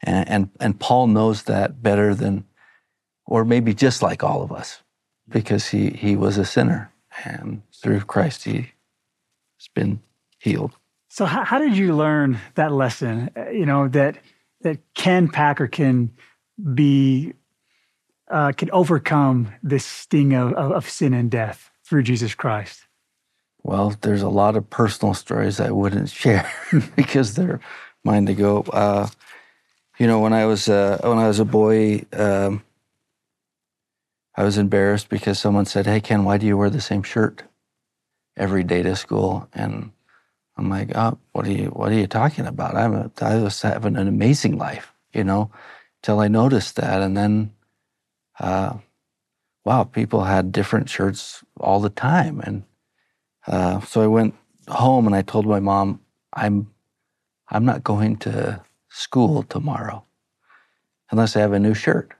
[0.02, 2.44] And, and, and Paul knows that better than,
[3.26, 4.82] or maybe just like all of us
[5.28, 6.90] because he, he was a sinner
[7.24, 8.56] and through Christ he
[9.58, 10.00] has been
[10.38, 10.72] healed.
[11.08, 13.30] So how, how did you learn that lesson?
[13.36, 14.18] Uh, you know that
[14.62, 16.10] that Ken Packer can
[16.74, 17.34] be
[18.30, 22.86] uh, can overcome this sting of, of, of sin and death through Jesus Christ.
[23.62, 26.50] Well, there's a lot of personal stories I wouldn't share
[26.96, 27.60] because they're
[28.02, 28.62] mine to go.
[28.62, 29.08] Uh,
[29.98, 32.62] you know, when I was uh, when I was a boy, um,
[34.36, 37.44] I was embarrassed because someone said, "Hey Ken, why do you wear the same shirt
[38.36, 39.92] every day to school?" And
[40.56, 42.76] I'm like, "Oh, what are you what are you talking about?
[42.76, 45.50] I'm a, I was having an amazing life, you know."
[46.02, 47.52] Till I noticed that, and then,
[48.40, 48.78] uh,
[49.64, 52.64] wow, people had different shirts all the time, and
[53.46, 54.34] uh, so I went
[54.68, 56.00] home and I told my mom,
[56.34, 56.72] "I'm
[57.50, 60.04] I'm not going to school tomorrow
[61.10, 62.14] unless I have a new shirt."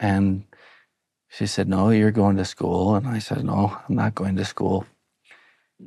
[0.00, 0.44] And
[1.30, 2.96] she said, No, you're going to school.
[2.96, 4.84] And I said, No, I'm not going to school.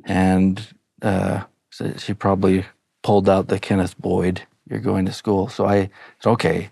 [0.04, 0.66] And
[1.02, 2.64] uh, so she probably
[3.02, 5.48] pulled out the Kenneth Boyd, You're going to school.
[5.48, 6.70] So I said, Okay.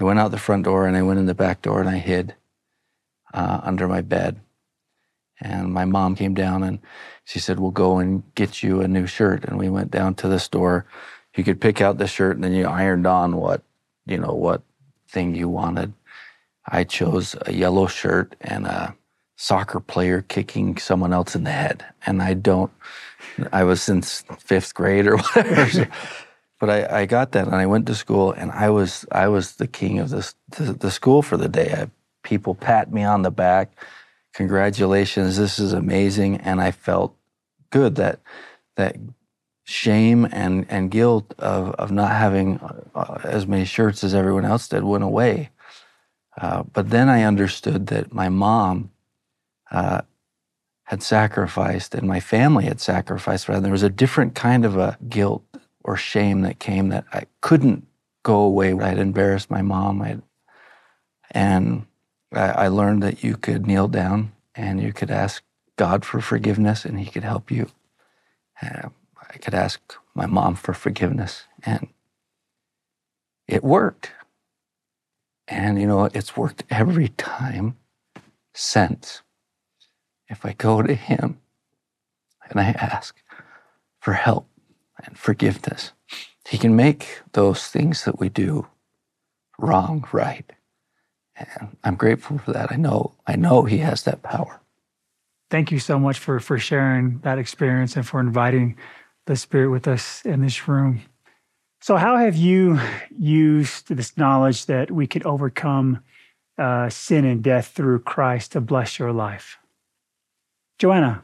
[0.00, 1.98] I went out the front door and I went in the back door and I
[1.98, 2.34] hid
[3.34, 4.38] uh, under my bed.
[5.40, 6.78] And my mom came down and
[7.24, 9.44] she said, We'll go and get you a new shirt.
[9.44, 10.86] And we went down to the store.
[11.36, 13.62] You could pick out the shirt and then you ironed on what,
[14.06, 14.62] you know, what
[15.08, 15.92] thing you wanted.
[16.70, 18.94] I chose a yellow shirt and a
[19.36, 21.84] soccer player kicking someone else in the head.
[22.06, 22.72] And I don't,
[23.52, 25.88] I was since fifth grade or whatever.
[26.58, 29.56] but I, I got that and I went to school and I was, I was
[29.56, 31.72] the king of this, the, the school for the day.
[31.72, 31.90] I,
[32.22, 33.70] people pat me on the back.
[34.34, 36.36] Congratulations, this is amazing.
[36.38, 37.14] And I felt
[37.70, 38.20] good that,
[38.76, 38.96] that
[39.64, 42.58] shame and, and guilt of, of not having
[42.94, 45.50] uh, as many shirts as everyone else did went away.
[46.38, 48.92] Uh, but then I understood that my mom
[49.72, 50.02] uh,
[50.84, 53.48] had sacrificed and my family had sacrificed.
[53.48, 55.44] Rather, there was a different kind of a guilt
[55.84, 57.86] or shame that came that I couldn't
[58.22, 58.72] go away.
[58.72, 60.00] I'd embarrassed my mom.
[60.00, 60.22] I'd,
[61.32, 61.86] and
[62.32, 65.42] I, I learned that you could kneel down and you could ask
[65.76, 67.70] God for forgiveness and He could help you.
[68.62, 68.90] Uh,
[69.30, 69.80] I could ask
[70.14, 71.88] my mom for forgiveness and
[73.48, 74.12] it worked.
[75.48, 77.76] And, you know, it's worked every time
[78.54, 79.22] since.
[80.28, 81.38] If I go to Him
[82.50, 83.16] and I ask
[83.98, 84.46] for help
[85.02, 85.92] and forgiveness,
[86.46, 88.66] He can make those things that we do
[89.58, 90.52] wrong right.
[91.34, 92.70] And I'm grateful for that.
[92.70, 94.60] I know, I know He has that power.
[95.50, 98.76] Thank you so much for, for sharing that experience and for inviting
[99.24, 101.02] the Spirit with us in this room.
[101.80, 102.80] So, how have you
[103.16, 106.00] used this knowledge that we could overcome
[106.58, 109.58] uh, sin and death through Christ to bless your life?
[110.78, 111.22] Joanna.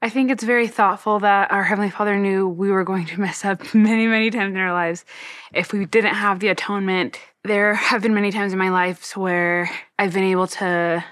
[0.00, 3.44] I think it's very thoughtful that our Heavenly Father knew we were going to mess
[3.44, 5.04] up many, many times in our lives
[5.52, 7.18] if we didn't have the atonement.
[7.42, 9.68] There have been many times in my life where
[9.98, 11.04] I've been able to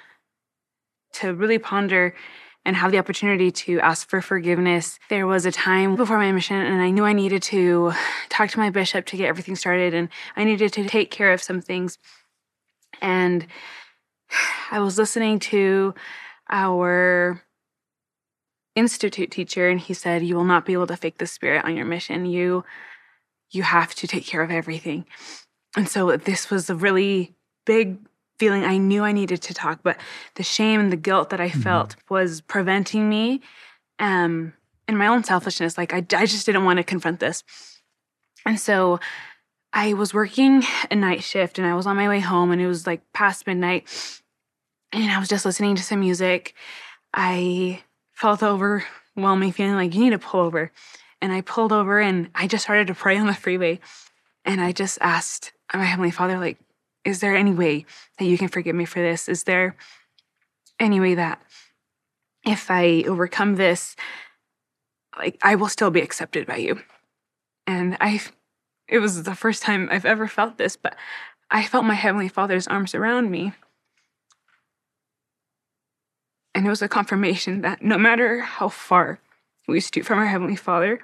[1.15, 2.15] to really ponder
[2.67, 4.99] and have the opportunity to ask for forgiveness.
[5.09, 7.93] There was a time before my mission, and I knew I needed to
[8.29, 11.41] talk to my bishop to get everything started, and I needed to take care of
[11.41, 11.97] some things.
[13.01, 13.47] And
[14.73, 15.95] I was listening to
[16.51, 17.41] our
[18.75, 21.75] institute teacher and he said you will not be able to fake the spirit on
[21.77, 22.63] your mission you
[23.51, 25.07] you have to take care of everything
[25.77, 27.97] and so this was a really big
[28.39, 29.97] feeling I knew I needed to talk, but
[30.35, 31.61] the shame and the guilt that I mm-hmm.
[31.61, 33.41] felt was preventing me.
[33.99, 34.53] Um,
[34.89, 37.43] and my own selfishness, like I, I just didn't want to confront this.
[38.45, 39.01] And so
[39.73, 42.67] I was working a night shift and I was on my way home and it
[42.67, 43.89] was like past midnight
[44.93, 46.55] and I was just listening to some music.
[47.13, 50.73] I felt overwhelming feeling like you need to pull over.
[51.21, 53.81] And I pulled over and I just started to pray on the freeway.
[54.45, 56.59] And I just asked my Heavenly Father, like,
[57.07, 57.87] is there any way
[58.19, 59.29] that you can forgive me for this?
[59.29, 59.77] Is there
[60.81, 61.41] any way that
[62.45, 63.95] if I overcome this,
[65.17, 66.81] like I will still be accepted by you?
[67.67, 68.21] And I,
[68.89, 70.97] it was the first time I've ever felt this, but
[71.49, 73.53] I felt my Heavenly Father's arms around me.
[76.55, 79.21] And it was a confirmation that no matter how far
[79.69, 81.01] we stoop from our Heavenly Father,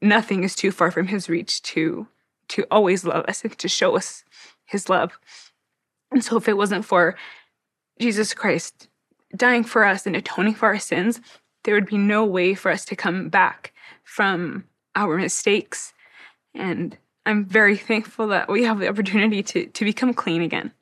[0.00, 2.06] nothing is too far from His reach to,
[2.50, 4.24] to always love us and to show us
[4.68, 5.18] His love.
[6.10, 7.16] And so, if it wasn't for
[8.00, 8.88] Jesus Christ
[9.36, 11.20] dying for us and atoning for our sins,
[11.64, 13.72] there would be no way for us to come back
[14.04, 15.92] from our mistakes.
[16.54, 20.72] And I'm very thankful that we have the opportunity to, to become clean again.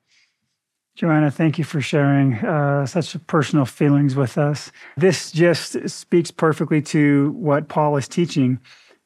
[0.94, 4.72] Joanna, thank you for sharing uh, such personal feelings with us.
[4.96, 8.61] This just speaks perfectly to what Paul is teaching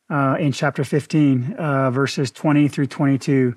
[0.08, 3.54] uh, in chapter 15, uh, verses 20 through 22,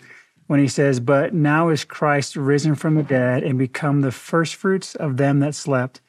[0.53, 4.93] when he says, But now is Christ risen from the dead and become the firstfruits
[4.93, 5.99] of them that slept.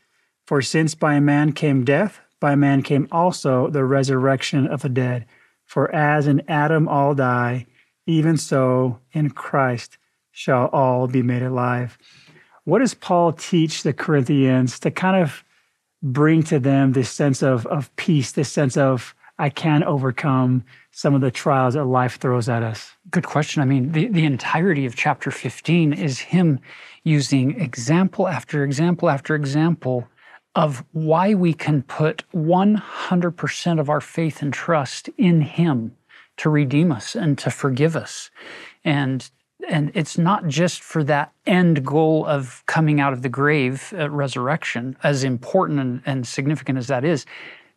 [0.46, 4.90] For since by a man came death, by man came also the resurrection of the
[4.90, 5.24] dead.
[5.64, 7.64] For as in Adam all die,
[8.04, 9.96] even so in Christ
[10.30, 11.96] shall all be made alive.
[12.64, 15.42] What does Paul teach the Corinthians to kind of
[16.02, 21.14] bring to them this sense of, of peace, this sense of, I can overcome some
[21.14, 22.92] of the trials that life throws at us?
[23.10, 23.62] Good question.
[23.62, 26.60] I mean, the, the entirety of chapter 15 is him
[27.02, 30.08] using example after example after example
[30.54, 35.96] of why we can put 100% of our faith and trust in him
[36.36, 38.30] to redeem us and to forgive us.
[38.84, 39.28] And
[39.68, 44.10] and it's not just for that end goal of coming out of the grave, uh,
[44.10, 47.24] resurrection, as important and, and significant as that is,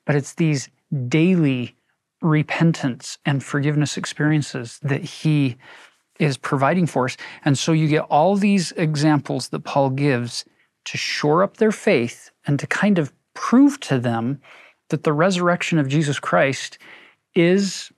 [0.03, 0.67] but it's these
[1.07, 1.75] daily
[2.21, 5.57] repentance and forgiveness experiences that he
[6.19, 7.17] is providing for us.
[7.45, 10.45] And so you get all these examples that Paul gives
[10.85, 14.41] to shore up their faith and to kind of prove to them
[14.89, 16.77] that the resurrection of Jesus Christ
[17.35, 17.91] is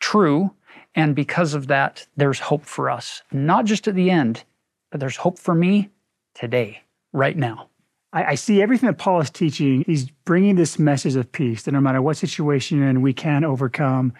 [0.00, 0.52] true.
[0.94, 4.44] And because of that, there's hope for us, not just at the end,
[4.90, 5.90] but there's hope for me
[6.34, 7.68] today, right now.
[8.16, 9.84] I, I see everything that Paul is teaching.
[9.86, 13.44] He's bringing this message of peace that no matter what situation you're in, we can
[13.44, 14.14] overcome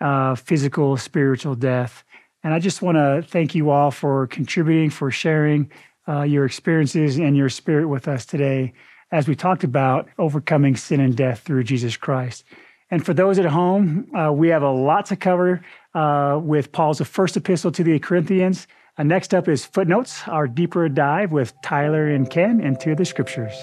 [0.00, 2.04] uh, physical, spiritual death.
[2.44, 5.70] And I just want to thank you all for contributing, for sharing
[6.06, 8.74] uh, your experiences and your spirit with us today
[9.10, 12.44] as we talked about overcoming sin and death through Jesus Christ.
[12.90, 15.62] And for those at home, uh, we have a lot to cover
[15.94, 18.66] uh, with Paul's first epistle to the Corinthians.
[19.00, 23.54] Uh, next up is Footnotes, our deeper dive with Tyler and Ken into the scriptures.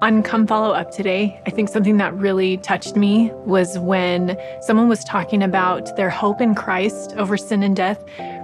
[0.00, 4.88] On Come Follow Up today, I think something that really touched me was when someone
[4.88, 8.00] was talking about their hope in Christ over sin and death,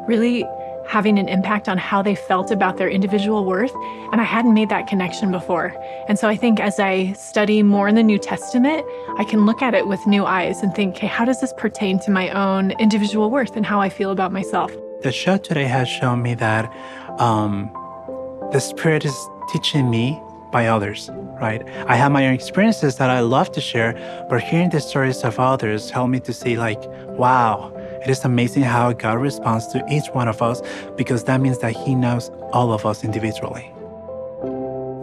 [0.08, 0.44] really
[0.88, 3.72] having an impact on how they felt about their individual worth.
[4.10, 5.72] And I hadn't made that connection before.
[6.08, 8.84] And so I think as I study more in the New Testament,
[9.16, 12.00] I can look at it with new eyes and think, okay, how does this pertain
[12.00, 14.72] to my own individual worth and how I feel about myself?
[15.07, 16.69] The show today has shown me that
[17.21, 17.71] um,
[18.51, 19.16] the Spirit is
[19.53, 21.09] teaching me by others,
[21.40, 21.64] right?
[21.87, 23.92] I have my own experiences that I love to share,
[24.29, 28.64] but hearing the stories of others help me to see, like, wow, it is amazing
[28.64, 30.61] how God responds to each one of us
[30.97, 33.73] because that means that He knows all of us individually.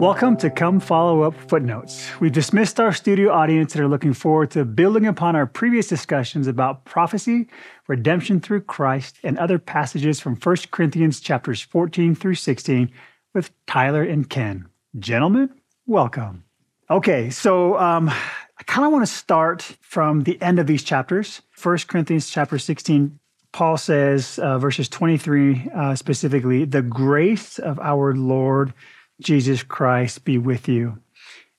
[0.00, 2.10] Welcome to Come Follow Up Footnotes.
[2.20, 6.48] We've dismissed our studio audience and are looking forward to building upon our previous discussions
[6.48, 7.46] about prophecy,
[7.88, 12.90] redemption through Christ, and other passages from 1 Corinthians chapters 14 through 16
[13.34, 14.68] with Tyler and Ken.
[14.98, 15.50] Gentlemen,
[15.86, 16.44] welcome.
[16.90, 21.42] Okay, so um, I kind of want to start from the end of these chapters.
[21.62, 23.18] 1 Corinthians chapter 16,
[23.52, 28.72] Paul says, uh, verses 23 uh, specifically, the grace of our Lord
[29.20, 30.98] Jesus Christ be with you.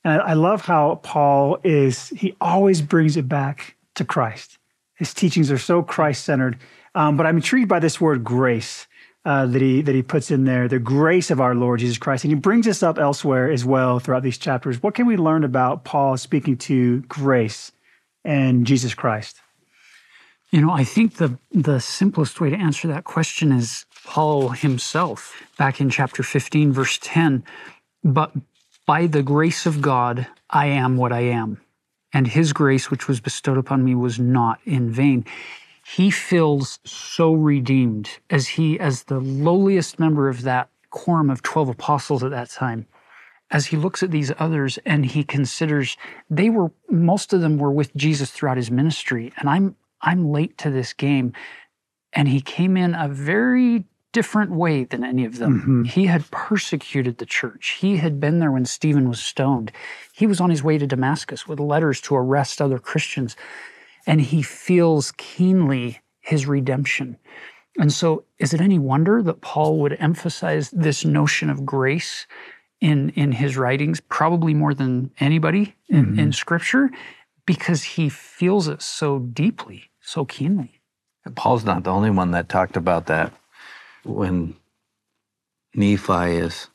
[0.04, 4.55] And I love how Paul is, he always brings it back to Christ.
[4.96, 6.58] His teachings are so Christ centered.
[6.94, 8.88] Um, but I'm intrigued by this word grace
[9.26, 12.24] uh, that, he, that he puts in there, the grace of our Lord Jesus Christ.
[12.24, 14.82] And he brings this up elsewhere as well throughout these chapters.
[14.82, 17.72] What can we learn about Paul speaking to grace
[18.24, 19.42] and Jesus Christ?
[20.52, 25.44] You know, I think the the simplest way to answer that question is Paul himself
[25.58, 27.44] back in chapter 15 verse 10,
[28.04, 28.32] but
[28.86, 31.60] by the grace of God I am what I am,
[32.16, 35.26] and his grace which was bestowed upon me was not in vain.
[35.86, 41.70] He feels so redeemed as he as the lowliest member of that quorum of 12
[41.70, 42.88] apostles at that time
[43.52, 45.98] as he looks at these others and he considers
[46.30, 50.58] they were most of them were with Jesus throughout his ministry and I'm I'm late
[50.60, 51.34] to this game.
[52.14, 53.84] And he came in a very
[54.16, 55.60] different way than any of them.
[55.60, 55.84] Mm-hmm.
[55.84, 57.78] He had persecuted the church.
[57.82, 59.72] He had been there when Stephen was stoned.
[60.14, 63.36] He was on his way to Damascus with letters to arrest other Christians.
[64.08, 67.18] And he feels keenly his redemption.
[67.78, 72.26] And so, is it any wonder that Paul would emphasize this notion of grace
[72.80, 76.20] in in his writings, probably more than anybody in, Mhm.
[76.20, 76.90] in Scripture,
[77.46, 80.72] because he feels it so deeply, so keenly.
[81.36, 83.34] Paul's not the only one that talked about that
[84.06, 84.56] when
[85.76, 86.68] Nephi is.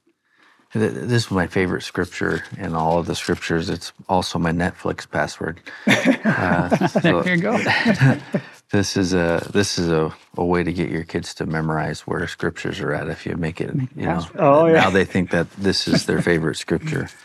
[0.75, 3.71] This is my favorite scripture in all of the scriptures.
[3.71, 5.61] It's also my Netflix password.
[6.37, 7.59] Uh, so There you go.
[8.73, 12.27] this is a this is a, a way to get your kids to memorize where
[12.29, 13.09] scriptures are at.
[13.09, 14.75] If you make it, you know, Oh, yeah.
[14.75, 17.09] now they think that this is their favorite scripture.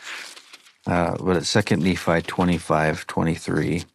[0.87, 3.85] Uh, but at Second Nephi 25, 23,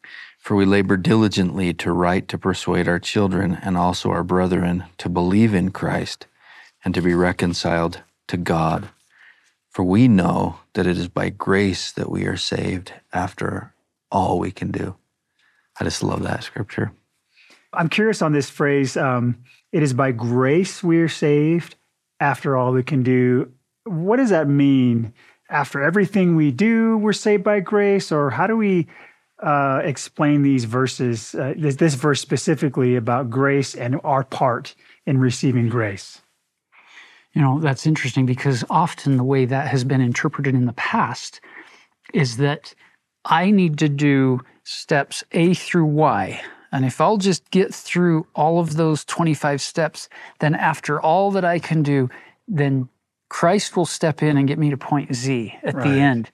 [0.40, 5.08] for we labor diligently to write to persuade our children and also our brethren to
[5.08, 6.26] believe in Christ
[6.82, 8.88] and to be reconciled to God.
[9.68, 13.74] For we know that it is by grace that we are saved after
[14.10, 14.96] all we can do.
[15.78, 16.92] I just love that scripture.
[17.72, 18.96] I'm curious on this phrase.
[18.96, 21.76] Um, it is by grace we are saved
[22.18, 23.52] after all we can do.
[23.84, 25.12] What does that mean?
[25.50, 28.10] After everything we do, we're saved by grace?
[28.10, 28.86] Or how do we
[29.42, 34.74] uh, explain these verses, uh, this, this verse specifically about grace and our part
[35.06, 36.20] in receiving grace?
[37.32, 41.40] You know, that's interesting because often the way that has been interpreted in the past
[42.12, 42.74] is that
[43.24, 46.40] I need to do steps A through Y.
[46.72, 51.44] And if I'll just get through all of those 25 steps, then after all that
[51.44, 52.08] I can do,
[52.46, 52.88] then
[53.28, 55.84] Christ will step in and get me to point Z at Right.
[55.84, 56.30] the end.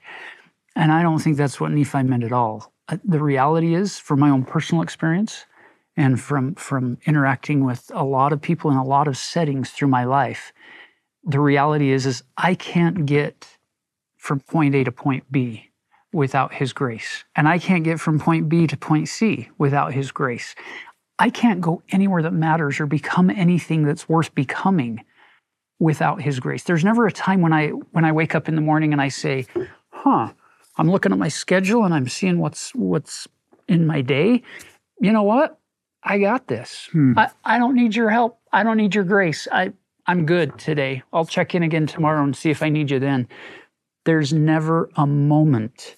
[0.75, 2.71] And I don't think that's what Nephi meant at all.
[3.03, 5.45] The reality is, from my own personal experience
[5.95, 9.89] and from, from interacting with a lot of people in a lot of settings through
[9.89, 10.53] my life,
[11.23, 13.57] the reality is is I can't get
[14.15, 15.69] from point A to point B
[16.13, 17.25] without his grace.
[17.35, 20.55] And I can't get from point B to point C without his grace.
[21.19, 25.03] I can't go anywhere that matters or become anything that's worth becoming
[25.79, 26.63] without his grace.
[26.63, 29.09] There's never a time when I when I wake up in the morning and I
[29.09, 29.45] say,
[29.89, 30.33] "Huh,
[30.77, 33.27] I'm looking at my schedule and I'm seeing what's what's
[33.67, 34.43] in my day.
[34.99, 35.59] You know what?
[36.03, 36.87] I got this.
[36.91, 37.13] Hmm.
[37.17, 38.39] I, I don't need your help.
[38.53, 39.47] I don't need your grace.
[39.51, 39.73] I
[40.05, 41.03] I'm good today.
[41.11, 43.27] I'll check in again tomorrow and see if I need you then.
[44.05, 45.97] There's never a moment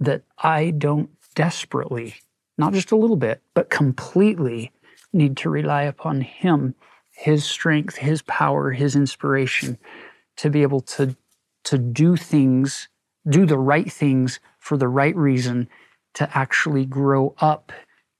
[0.00, 2.14] that I don't desperately,
[2.56, 4.72] not just a little bit, but completely
[5.12, 6.74] need to rely upon Him,
[7.12, 9.76] His strength, His power, His inspiration
[10.36, 11.14] to be able to,
[11.64, 12.88] to do things,
[13.28, 15.68] do the right things for the right reason,
[16.14, 17.72] to actually grow up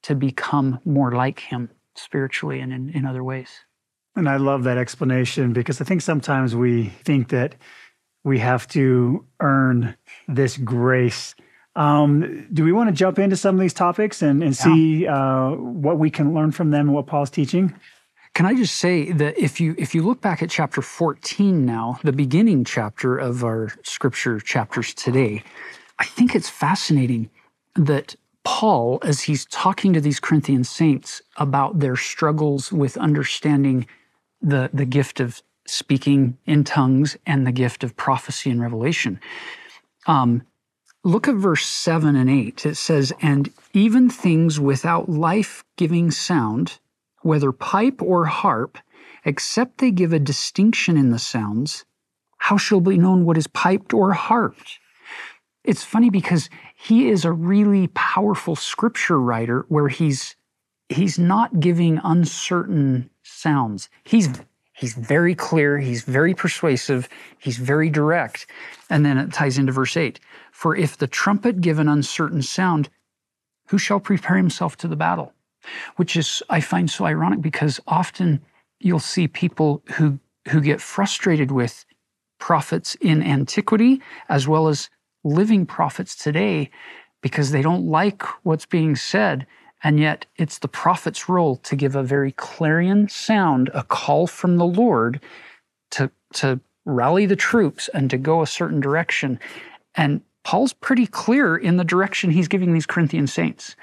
[0.02, 3.48] to become more like Him spiritually and in, in other ways.
[4.16, 7.57] And I love that explanation because I think sometimes we think that
[8.22, 9.96] we have to earn
[10.28, 11.34] this grace.
[11.76, 15.50] Um, do we want to jump into some of these topics and, and see uh,
[15.50, 17.74] what we can learn from them and what Paul's teaching?
[18.35, 22.01] Can I just say that if you if you look back at chapter 14 now,
[22.03, 25.45] the beginning chapter of our scripture chapters today,
[26.01, 27.30] I think it's fascinating
[27.76, 33.87] that Paul, as he's talking to these Corinthian saints about their struggles with understanding
[34.43, 39.18] the, the gift of speaking in tongues and the gift of prophecy and revelation,
[40.07, 40.43] um,
[41.05, 42.66] look at verse 7 and 8.
[42.66, 46.78] It says, And even things without life giving sound,
[47.25, 48.79] whether pipe or harp,
[49.25, 51.85] except they give a distinction in the sounds,
[52.39, 54.79] how shall be known what is piped or harped?
[55.64, 60.37] It's funny because he is a really powerful scripture writer where he's
[60.91, 63.89] he's not giving uncertain sounds.
[64.05, 64.29] He's
[64.75, 67.09] he's very clear, he's very persuasive,
[67.39, 68.47] he's very direct.
[68.91, 70.20] And then it ties into verse 8.
[70.53, 72.91] For if the trumpet give an uncertain sound,
[73.68, 75.34] who shall prepare himself to the battle?
[75.96, 78.40] Which is I find so ironic because often
[78.80, 81.84] you'll see people who who get frustrated with
[82.38, 84.90] prophets in antiquity as well as
[85.24, 86.70] living prophets today
[87.22, 89.46] because they don't like what's being said.
[89.82, 94.56] And yet, it's the prophet's role to give a very clarion sound, a call from
[94.56, 95.20] the Lord
[95.92, 99.38] to, to rally the troops and to go a certain direction.
[99.94, 103.76] And Paul's pretty clear in the direction he's giving these Corinthian saints.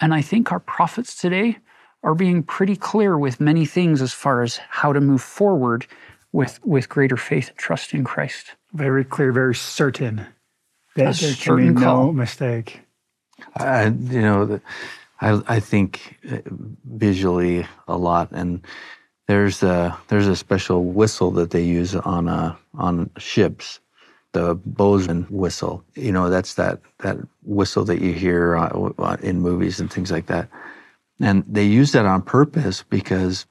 [0.00, 1.58] And I think our prophets today
[2.02, 5.86] are being pretty clear with many things as far as how to move forward
[6.32, 8.54] with, with greater faith and trust in Christ.
[8.72, 10.26] Very clear, very certain
[10.96, 12.12] that A there can be no call.
[12.12, 12.80] mistake.
[13.54, 14.60] I, you know,
[15.20, 16.38] I I think uh,
[16.84, 18.62] visually a lot, and
[19.28, 23.80] there's a there's a special whistle that they use on uh on ships,
[24.36, 25.82] the bosun whistle.
[25.94, 30.10] You know, that's that that whistle that you hear uh, uh, in movies and things
[30.10, 30.48] like that,
[31.20, 33.46] and they use that on purpose because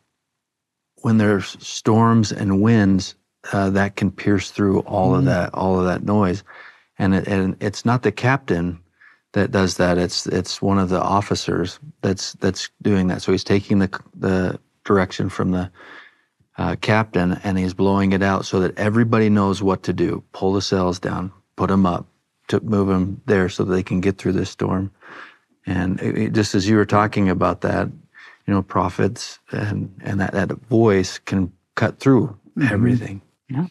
[1.02, 3.16] when there's storms and winds,
[3.52, 5.20] uh, that can pierce through all mm-hmm.
[5.20, 6.44] of that all of that noise,
[7.00, 8.80] and it, and it's not the captain
[9.34, 9.98] that does that.
[9.98, 13.24] It's it's one of the officers that's that's doing that.
[13.24, 15.72] So he's taking the the direction from the
[16.58, 20.24] uh, captain and he's blowing it out so that everybody knows what to do.
[20.32, 22.08] Pull the sails down, put them up,
[22.48, 24.92] to move them there so they can get through this storm.
[25.66, 30.20] And it, it, just as you were talking about that, you know, prophets and and
[30.20, 32.74] that that voice can cut through mm-hmm.
[32.74, 33.22] everything.
[33.50, 33.68] Yeah.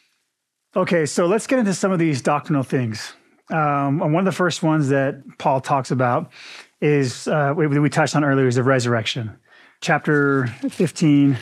[0.76, 3.14] Okay, so let's get into some of these doctrinal things.
[3.50, 6.32] Um, and one of the first ones that Paul talks about
[6.80, 9.36] is uh, we, we touched on earlier is the resurrection.
[9.80, 11.36] Chapter 15,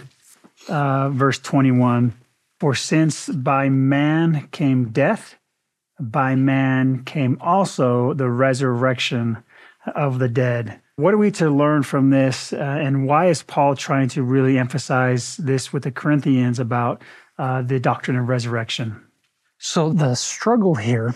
[0.68, 2.14] uh, verse 21.
[2.60, 5.36] For since by man came death,
[5.98, 9.42] by man came also the resurrection
[9.94, 10.80] of the dead.
[10.96, 12.52] What are we to learn from this?
[12.52, 17.02] Uh, and why is Paul trying to really emphasize this with the Corinthians about
[17.38, 19.02] uh, the doctrine of resurrection?
[19.58, 21.14] So, the struggle here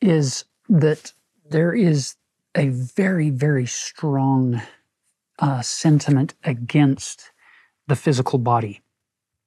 [0.00, 1.12] is that
[1.50, 2.16] there is
[2.56, 4.62] a very, very strong
[5.38, 7.30] uh, sentiment against
[7.88, 8.80] the physical body.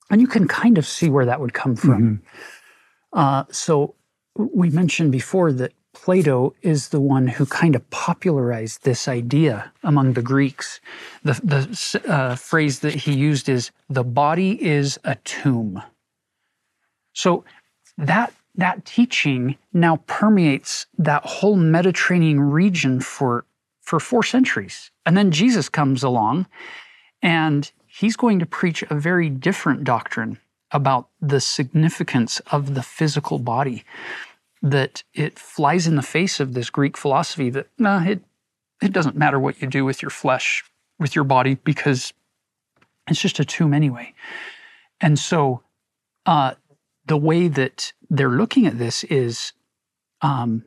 [0.10, 2.02] And you can kind of see where that would come from.
[2.02, 3.20] Mm-hmm.
[3.20, 3.96] Uh, so,
[4.36, 10.14] we mentioned before that Plato is the one who kind of popularized this idea among
[10.14, 10.82] the Greeks.
[11.24, 15.82] The, the uh, phrase that he used is the body is a tomb.
[17.14, 17.46] So
[17.98, 23.46] that that teaching now permeates that whole Mediterranean region for,
[23.82, 24.92] for four centuries.
[25.06, 26.48] And then Jesus comes along
[27.22, 30.38] and he's going to preach a very different doctrine
[30.72, 33.86] about the significance of the physical body,
[34.62, 38.20] that it flies in the face of this Greek philosophy that, nah, it,
[38.82, 40.64] it doesn't matter what you do with your flesh,
[41.00, 42.12] with your body, because
[43.08, 44.14] it's just a tomb anyway.
[45.00, 45.62] And so
[46.26, 46.56] uh,
[47.06, 49.54] the way that they're looking at this is
[50.22, 50.66] um,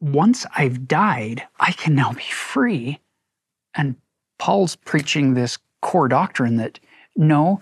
[0.00, 3.00] once I've died, I can now be free.
[3.74, 3.96] And
[4.38, 6.78] Paul's preaching this core doctrine that
[7.16, 7.60] no,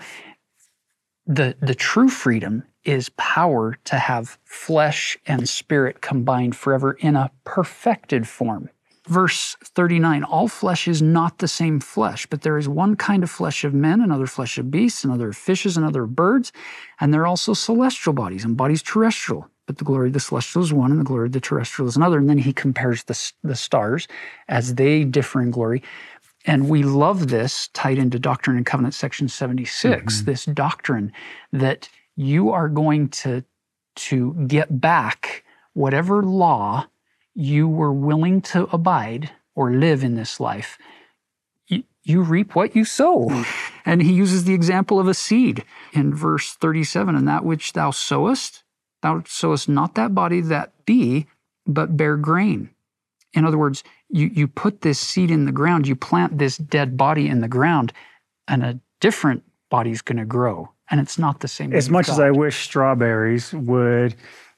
[1.27, 7.31] the, the true freedom is power to have flesh and spirit combined forever in a
[7.45, 8.71] perfected form.
[9.07, 13.31] Verse 39 all flesh is not the same flesh but there is one kind of
[13.31, 16.53] flesh of men another flesh of beasts another of fishes and other of birds
[17.01, 19.49] and there are also celestial bodies and bodies terrestrial.
[19.67, 21.97] But the glory of the celestial is one and the glory of the terrestrial is
[21.97, 22.17] another.
[22.19, 24.09] And then he compares the, the stars
[24.49, 25.83] as they differ in glory
[26.45, 30.25] and we love this tied into doctrine and covenant section 76 mm-hmm.
[30.25, 31.13] this doctrine
[31.53, 33.45] that you are going to
[33.97, 36.87] to get back whatever law
[37.35, 40.79] you were willing to abide or live in this life,
[41.69, 43.45] you, you reap what you sow.
[43.85, 47.91] and he uses the example of a seed in verse 37 and that which thou
[47.91, 48.65] sowest,
[49.03, 51.27] thou sowest not that body that be,
[51.67, 52.71] but bare grain.
[53.35, 56.97] In other words, you, you put this seed in the ground, you plant this dead
[56.97, 57.93] body in the ground,
[58.47, 60.71] and a different body's going to grow.
[60.91, 61.75] And it's not the same.
[61.75, 64.15] As much as I wish strawberries would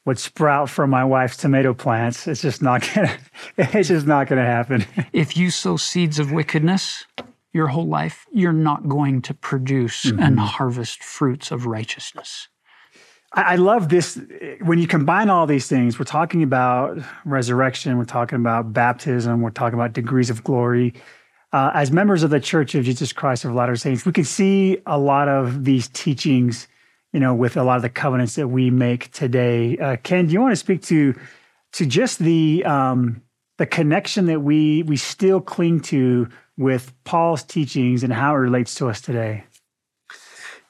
[0.06, 2.26] would sprout from my wife's tomato plants.
[2.26, 3.16] It's just not gonna.
[3.58, 4.86] It's just not gonna happen.
[5.12, 7.04] if you sow seeds of wickedness
[7.52, 10.20] your whole life, you're not going to produce mm-hmm.
[10.20, 12.48] and harvest fruits of righteousness.
[13.32, 14.20] I love this.
[14.60, 19.50] When you combine all these things, we're talking about resurrection, we're talking about baptism, we're
[19.50, 20.94] talking about degrees of glory.
[21.52, 24.78] Uh, as members of the Church of Jesus Christ of Latter Saints, we can see
[24.84, 26.66] a lot of these teachings
[27.12, 29.76] you know, with a lot of the covenants that we make today.
[29.78, 31.14] Uh, Ken, do you want to speak to
[31.72, 33.22] to just the um,
[33.58, 38.74] the connection that we we still cling to with Paul's teachings and how it relates
[38.76, 39.44] to us today?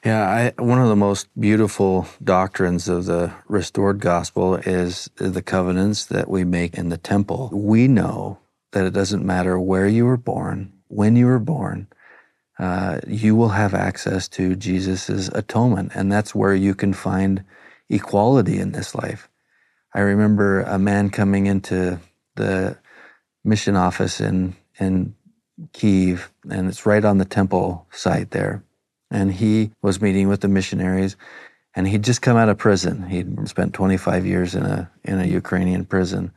[0.03, 6.05] Yeah, I, one of the most beautiful doctrines of the restored gospel is the covenants
[6.07, 7.51] that we make in the temple.
[7.53, 8.39] We know
[8.71, 11.87] that it doesn't matter where you were born, when you were born,
[12.57, 15.91] uh, you will have access to Jesus' atonement.
[15.93, 17.43] And that's where you can find
[17.87, 19.29] equality in this life.
[19.93, 21.99] I remember a man coming into
[22.35, 22.75] the
[23.43, 25.13] mission office in, in
[25.73, 28.63] Kiev, and it's right on the temple site there.
[29.11, 31.17] And he was meeting with the missionaries,
[31.75, 33.07] and he'd just come out of prison.
[33.09, 36.31] He'd spent 25 years in a, in a Ukrainian prison.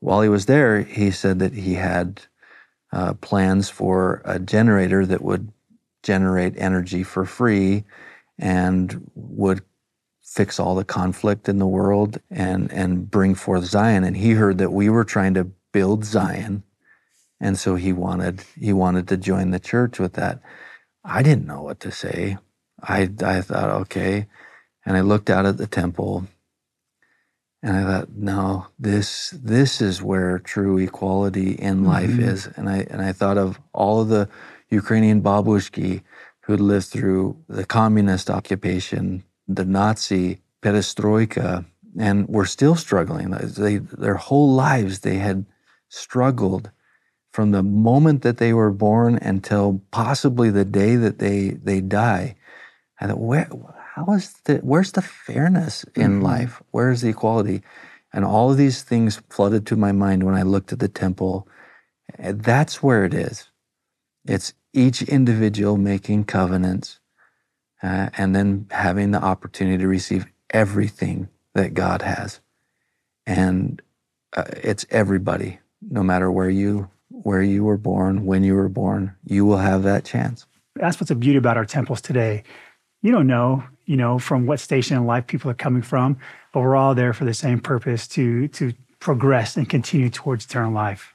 [0.00, 2.22] While he was there, he said that he had
[2.92, 5.52] uh, plans for a generator that would
[6.02, 7.84] generate energy for free
[8.38, 9.62] and would
[10.22, 14.58] fix all the conflict in the world and and bring forth Zion and he heard
[14.58, 16.62] that we were trying to build Zion
[17.40, 20.40] and so he wanted he wanted to join the church with that
[21.04, 22.38] I didn't know what to say
[22.82, 24.26] I I thought okay
[24.86, 26.26] And I looked out at the temple
[27.62, 32.28] and I thought, no, this this is where true equality in life mm-hmm.
[32.28, 32.48] is.
[32.56, 34.28] And I and I thought of all of the
[34.70, 36.02] Ukrainian babushki
[36.42, 41.66] who lived through the communist occupation, the Nazi perestroika,
[41.98, 43.30] and were still struggling.
[43.30, 45.46] They, their whole lives they had
[45.88, 46.70] struggled
[47.30, 52.36] from the moment that they were born until possibly the day that they they die.
[53.00, 53.48] I thought, where
[53.94, 56.22] how is the where's the fairness in mm-hmm.
[56.22, 56.62] life?
[56.70, 57.62] Where's the equality?
[58.12, 61.46] And all of these things flooded to my mind when I looked at the temple.
[62.18, 63.48] That's where it is.
[64.26, 66.98] It's each individual making covenants
[67.82, 72.40] uh, and then having the opportunity to receive everything that God has.
[73.26, 73.80] And
[74.36, 76.90] uh, it's everybody, no matter where you
[77.22, 80.46] where you were born, when you were born, you will have that chance.
[80.76, 82.44] That's what's the beauty about our temples today.
[83.02, 86.18] You don't know, you know, from what station in life people are coming from,
[86.52, 90.72] but we're all there for the same purpose to to progress and continue towards eternal
[90.72, 91.14] life.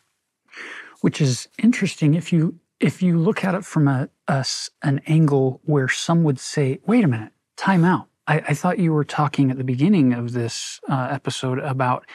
[1.01, 4.45] Which is interesting if you if you look at it from a, a
[4.83, 8.91] an angle where some would say, "Wait a minute, time out." I, I thought you
[8.91, 12.05] were talking at the beginning of this uh, episode about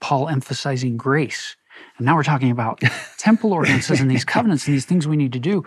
[0.00, 1.56] Paul emphasizing grace.
[1.96, 2.80] And now we're talking about
[3.18, 5.64] temple ordinances and these covenants and these things we need to do.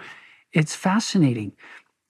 [0.54, 1.54] It's fascinating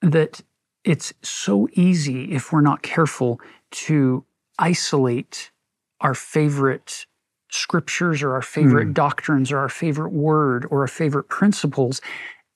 [0.02, 0.42] that
[0.84, 3.40] it's so easy, if we're not careful,
[3.72, 4.26] to
[4.58, 5.52] isolate
[6.00, 7.06] our favorite
[7.52, 8.94] scriptures or our favorite mm.
[8.94, 12.02] doctrines or our favorite word or our favorite principles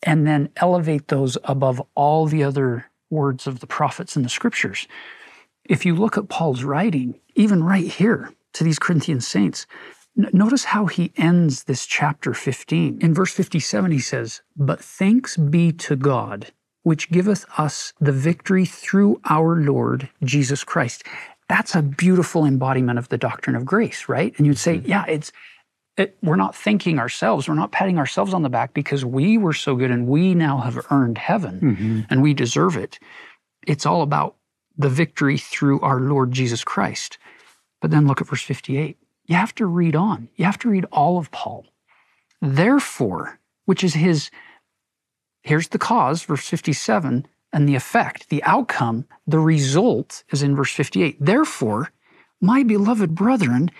[0.03, 4.87] and then elevate those above all the other words of the prophets and the scriptures.
[5.65, 9.65] If you look at Paul's writing, even right here to these Corinthian saints,
[10.15, 12.99] Notice how he ends this chapter 15.
[13.01, 16.53] In verse 57, he says, But thanks be to God,
[16.83, 21.03] which giveth us the victory through our Lord Jesus Christ.
[21.49, 24.33] That's a beautiful embodiment of the doctrine of grace, right?
[24.37, 24.89] And you'd say, mm-hmm.
[24.89, 25.33] yeah, it's
[25.97, 27.47] it, we're not thanking ourselves.
[27.47, 30.59] We're not patting ourselves on the back because we were so good and we now
[30.59, 32.01] have earned heaven mm-hmm.
[32.09, 32.99] and we deserve it.
[33.65, 34.35] It's all about
[34.77, 37.17] the victory through our Lord Jesus Christ.
[37.81, 40.29] But then look at verse 58 you have to read on.
[40.35, 41.65] You have to read all of Paul.
[42.41, 44.29] Therefore, which is his,
[45.41, 50.71] here's the cause, verse 57, and the effect, the outcome, the result is in verse
[50.71, 51.17] 58.
[51.19, 51.91] Therefore,
[52.41, 53.71] my beloved brethren,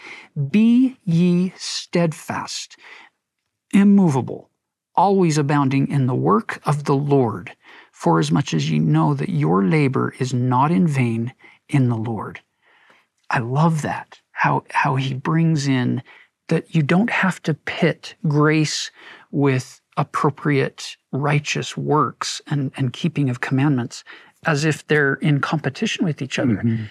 [0.50, 2.78] be ye steadfast,
[3.74, 4.50] immovable,
[4.96, 7.56] always abounding in the work of the Lord,
[7.92, 11.34] for as much as ye know that your labor is not in vain
[11.68, 12.40] in the Lord.
[13.30, 16.04] I love that how how he brings in
[16.50, 18.92] that you don't have to pit grace
[19.32, 24.04] with appropriate righteous works and, and keeping of commandments
[24.46, 26.58] as if they're in competition with each other.
[26.58, 26.84] Mm-hmm.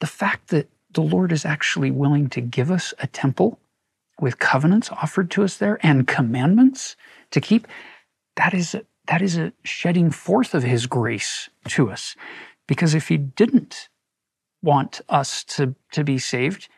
[0.00, 3.58] The fact that the Lord is actually willing to give us a temple
[4.20, 6.96] with covenants offered to us there and commandments
[7.32, 7.66] to keep,
[8.36, 12.14] that is a, that is a shedding forth of his grace to us.
[12.68, 13.88] Because if he didn't
[14.62, 16.68] want us to, to be saved,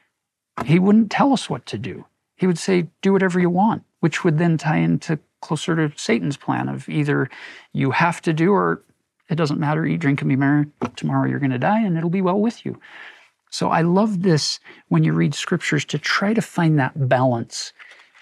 [0.65, 2.05] he wouldn't tell us what to do.
[2.37, 6.37] He would say, do whatever you want, which would then tie into closer to Satan's
[6.37, 7.29] plan of either
[7.73, 8.83] you have to do or
[9.29, 10.67] it doesn't matter, eat, drink, and be merry.
[10.97, 12.81] Tomorrow you're going to die and it'll be well with you.
[13.51, 17.73] So I love this when you read scriptures to try to find that balance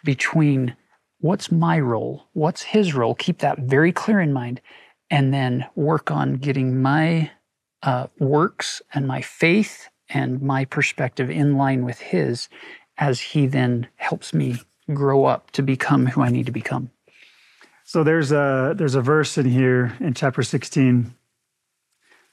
[0.05, 0.77] between
[1.21, 4.61] what's my role, what's his role, keep that very clear in mind,
[5.11, 7.31] and then work on getting my
[7.83, 12.49] uh, works and my faith and my perspective in line with his
[12.99, 14.61] as he then helps me
[14.93, 16.91] grow up to become who I need to become.
[17.85, 21.15] So there's a there's a verse in here in chapter 16,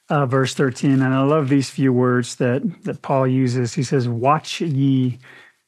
[0.08, 3.74] uh, verse 13, and I love these few words that that Paul uses.
[3.74, 5.18] He says, "Watch ye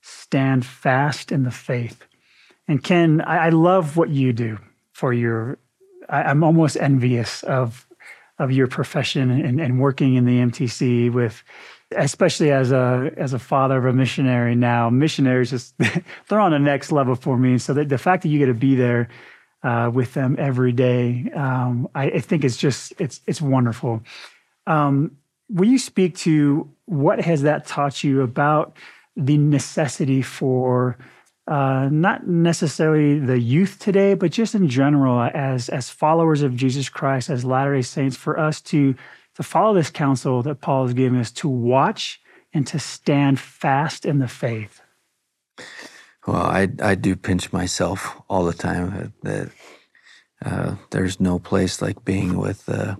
[0.00, 2.06] stand fast in the faith."
[2.68, 4.58] And Ken, I, I love what you do
[4.92, 5.58] for your.
[6.08, 7.86] I, I'm almost envious of
[8.38, 11.42] of your profession and, and working in the MTC with
[11.96, 15.74] especially as a as a father of a missionary now missionaries just
[16.28, 17.58] they're on the next level for me.
[17.58, 19.08] So the, the fact that you get to be there
[19.62, 24.02] uh, with them every day um, I, I, think it's just it's it's wonderful.
[24.66, 25.16] Um,
[25.48, 28.76] will you speak to what has that taught you about
[29.16, 30.96] the necessity for
[31.48, 36.88] uh, not necessarily the youth today, but just in general, as as followers of Jesus
[36.88, 38.94] Christ, as Latter Day Saints, for us to
[39.36, 42.20] to follow this counsel that Paul is giving us to watch
[42.52, 44.80] and to stand fast in the faith?
[46.26, 49.50] Well, I, I do pinch myself all the time that
[50.44, 52.96] uh, there's no place like being with uh,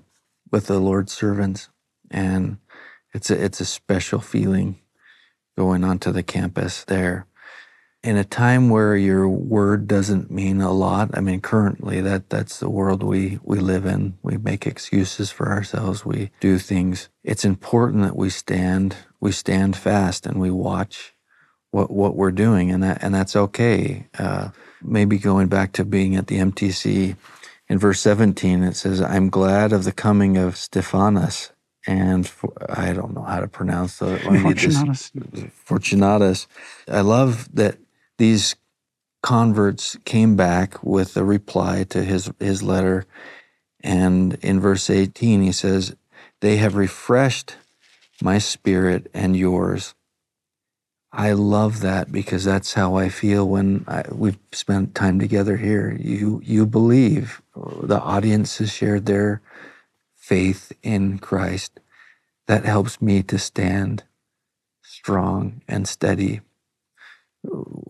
[0.50, 1.68] with the Lord's servants,
[2.10, 2.58] and
[3.14, 4.80] It's a, it's a special feeling
[5.56, 7.26] going onto the campus there.
[8.02, 12.58] In a time where your word doesn't mean a lot, I mean, currently that that's
[12.58, 14.18] the world we, we live in.
[14.22, 16.04] We make excuses for ourselves.
[16.04, 17.08] We do things.
[17.22, 21.14] It's important that we stand, we stand fast and we watch
[21.70, 22.72] what, what we're doing.
[22.72, 24.08] And that, and that's okay.
[24.18, 24.48] Uh,
[24.82, 27.16] maybe going back to being at the MTC
[27.68, 31.52] in verse 17, it says, I'm glad of the coming of Stephanas
[31.86, 35.12] and for, I don't know how to pronounce the Fortunatus.
[35.52, 36.46] Fortunatus.
[36.88, 37.78] I love that
[38.18, 38.56] these
[39.22, 43.06] converts came back with a reply to his his letter,
[43.82, 45.94] and in verse 18 he says,
[46.40, 47.56] "They have refreshed
[48.22, 49.94] my spirit and yours."
[51.12, 55.96] I love that because that's how I feel when I, we've spent time together here.
[56.00, 59.42] You you believe the audience has shared their
[60.16, 61.80] faith in Christ.
[62.46, 64.04] That helps me to stand
[64.82, 66.40] strong and steady.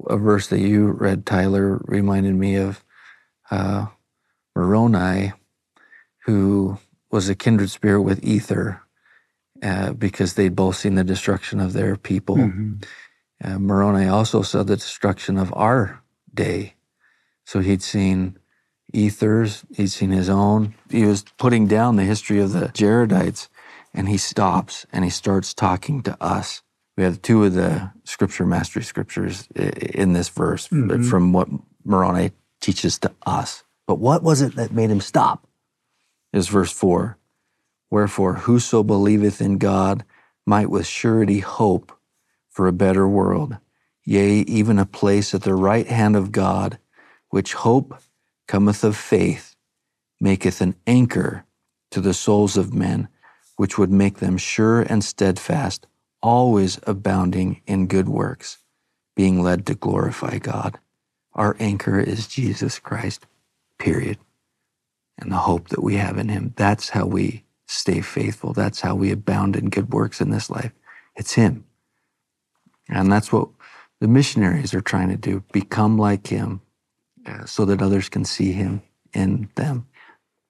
[0.08, 2.84] A verse that you read, Tyler, reminded me of
[3.50, 3.86] uh,
[4.56, 5.32] Moroni,
[6.24, 6.78] who
[7.10, 8.82] was a kindred spirit with Ether
[9.62, 12.36] uh, because they'd both seen the destruction of their people.
[12.36, 12.72] Mm-hmm.
[13.44, 16.74] Uh, Moroni also saw the destruction of our day.
[17.44, 18.38] So he'd seen
[18.92, 20.74] Ether's, he'd seen his own.
[20.90, 23.48] He was putting down the history of the Jaredites,
[23.92, 26.62] and he stops and he starts talking to us.
[26.96, 31.04] We have two of the scripture mastery scriptures in this verse mm-hmm.
[31.04, 31.48] from what
[31.84, 33.64] Moroni teaches to us.
[33.86, 35.46] But what was it that made him stop?
[36.32, 37.18] Is verse 4
[37.90, 40.04] Wherefore, whoso believeth in God
[40.46, 41.92] might with surety hope
[42.48, 43.58] for a better world,
[44.04, 46.78] yea, even a place at the right hand of God,
[47.28, 48.00] which hope
[48.48, 49.56] cometh of faith,
[50.20, 51.44] maketh an anchor
[51.90, 53.08] to the souls of men,
[53.56, 55.86] which would make them sure and steadfast,
[56.22, 58.58] always abounding in good works,
[59.16, 60.78] being led to glorify God.
[61.34, 63.26] Our anchor is Jesus Christ,
[63.78, 64.18] period.
[65.18, 66.54] And the hope that we have in him.
[66.56, 68.52] That's how we stay faithful.
[68.52, 70.72] That's how we abound in good works in this life.
[71.16, 71.64] It's him.
[72.88, 73.48] And that's what
[74.00, 76.60] the missionaries are trying to do become like him
[77.26, 79.86] uh, so that others can see him in them.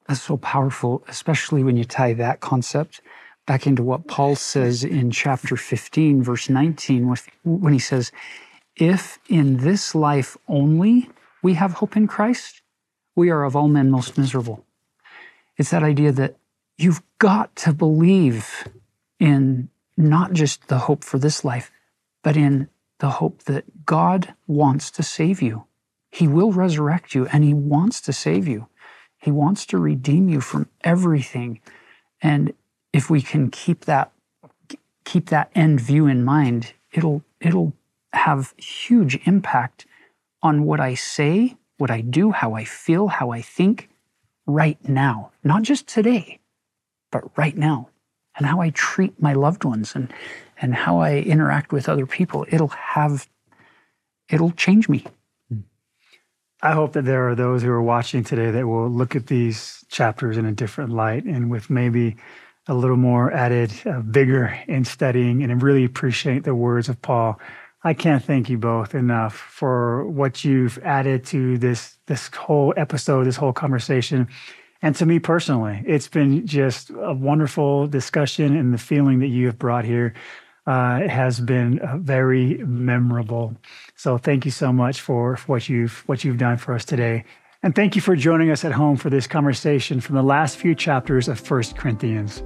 [0.08, 3.00] That's so powerful, especially when you tie that concept
[3.46, 7.14] back into what Paul says in chapter 15, verse 19,
[7.44, 8.12] when he says,
[8.76, 11.10] If in this life only
[11.42, 12.62] we have hope in Christ,
[13.16, 14.64] we are of all men most miserable.
[15.56, 16.36] It's that idea that
[16.78, 18.68] you've got to believe
[19.18, 21.70] in not just the hope for this life,
[22.22, 22.68] but in
[22.98, 25.64] the hope that God wants to save you.
[26.10, 28.68] He will resurrect you and He wants to save you.
[29.18, 31.60] He wants to redeem you from everything.
[32.20, 32.52] And
[32.92, 34.12] if we can keep that
[35.04, 37.72] keep that end view in mind, it'll it'll
[38.12, 39.86] have huge impact
[40.42, 43.88] on what I say, what I do, how I feel, how I think
[44.46, 45.32] right now.
[45.42, 46.40] Not just today,
[47.10, 47.88] but right now.
[48.36, 50.12] And how I treat my loved ones and
[50.60, 53.28] and how I interact with other people, it'll have,
[54.30, 55.04] it'll change me.
[56.62, 59.84] I hope that there are those who are watching today that will look at these
[59.88, 62.16] chapters in a different light and with maybe
[62.68, 67.00] a little more added uh, vigor in studying and I really appreciate the words of
[67.02, 67.40] Paul.
[67.84, 73.24] I can't thank you both enough for what you've added to this this whole episode,
[73.24, 74.28] this whole conversation.
[74.82, 79.46] And to me personally, it's been just a wonderful discussion and the feeling that you
[79.46, 80.14] have brought here
[80.66, 83.56] uh, has been uh, very memorable.
[83.96, 87.24] So thank you so much for, for what you've what you've done for us today.
[87.64, 90.74] And thank you for joining us at home for this conversation from the last few
[90.74, 92.42] chapters of 1 Corinthians.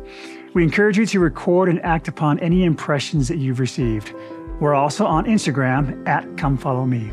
[0.52, 4.12] We encourage you to record and act upon any impressions that you've received.
[4.60, 7.10] We're also on Instagram at Come Follow Me.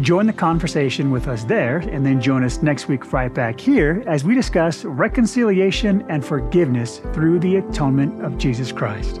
[0.00, 4.02] Join the conversation with us there, and then join us next week right back here
[4.08, 9.20] as we discuss reconciliation and forgiveness through the atonement of Jesus Christ.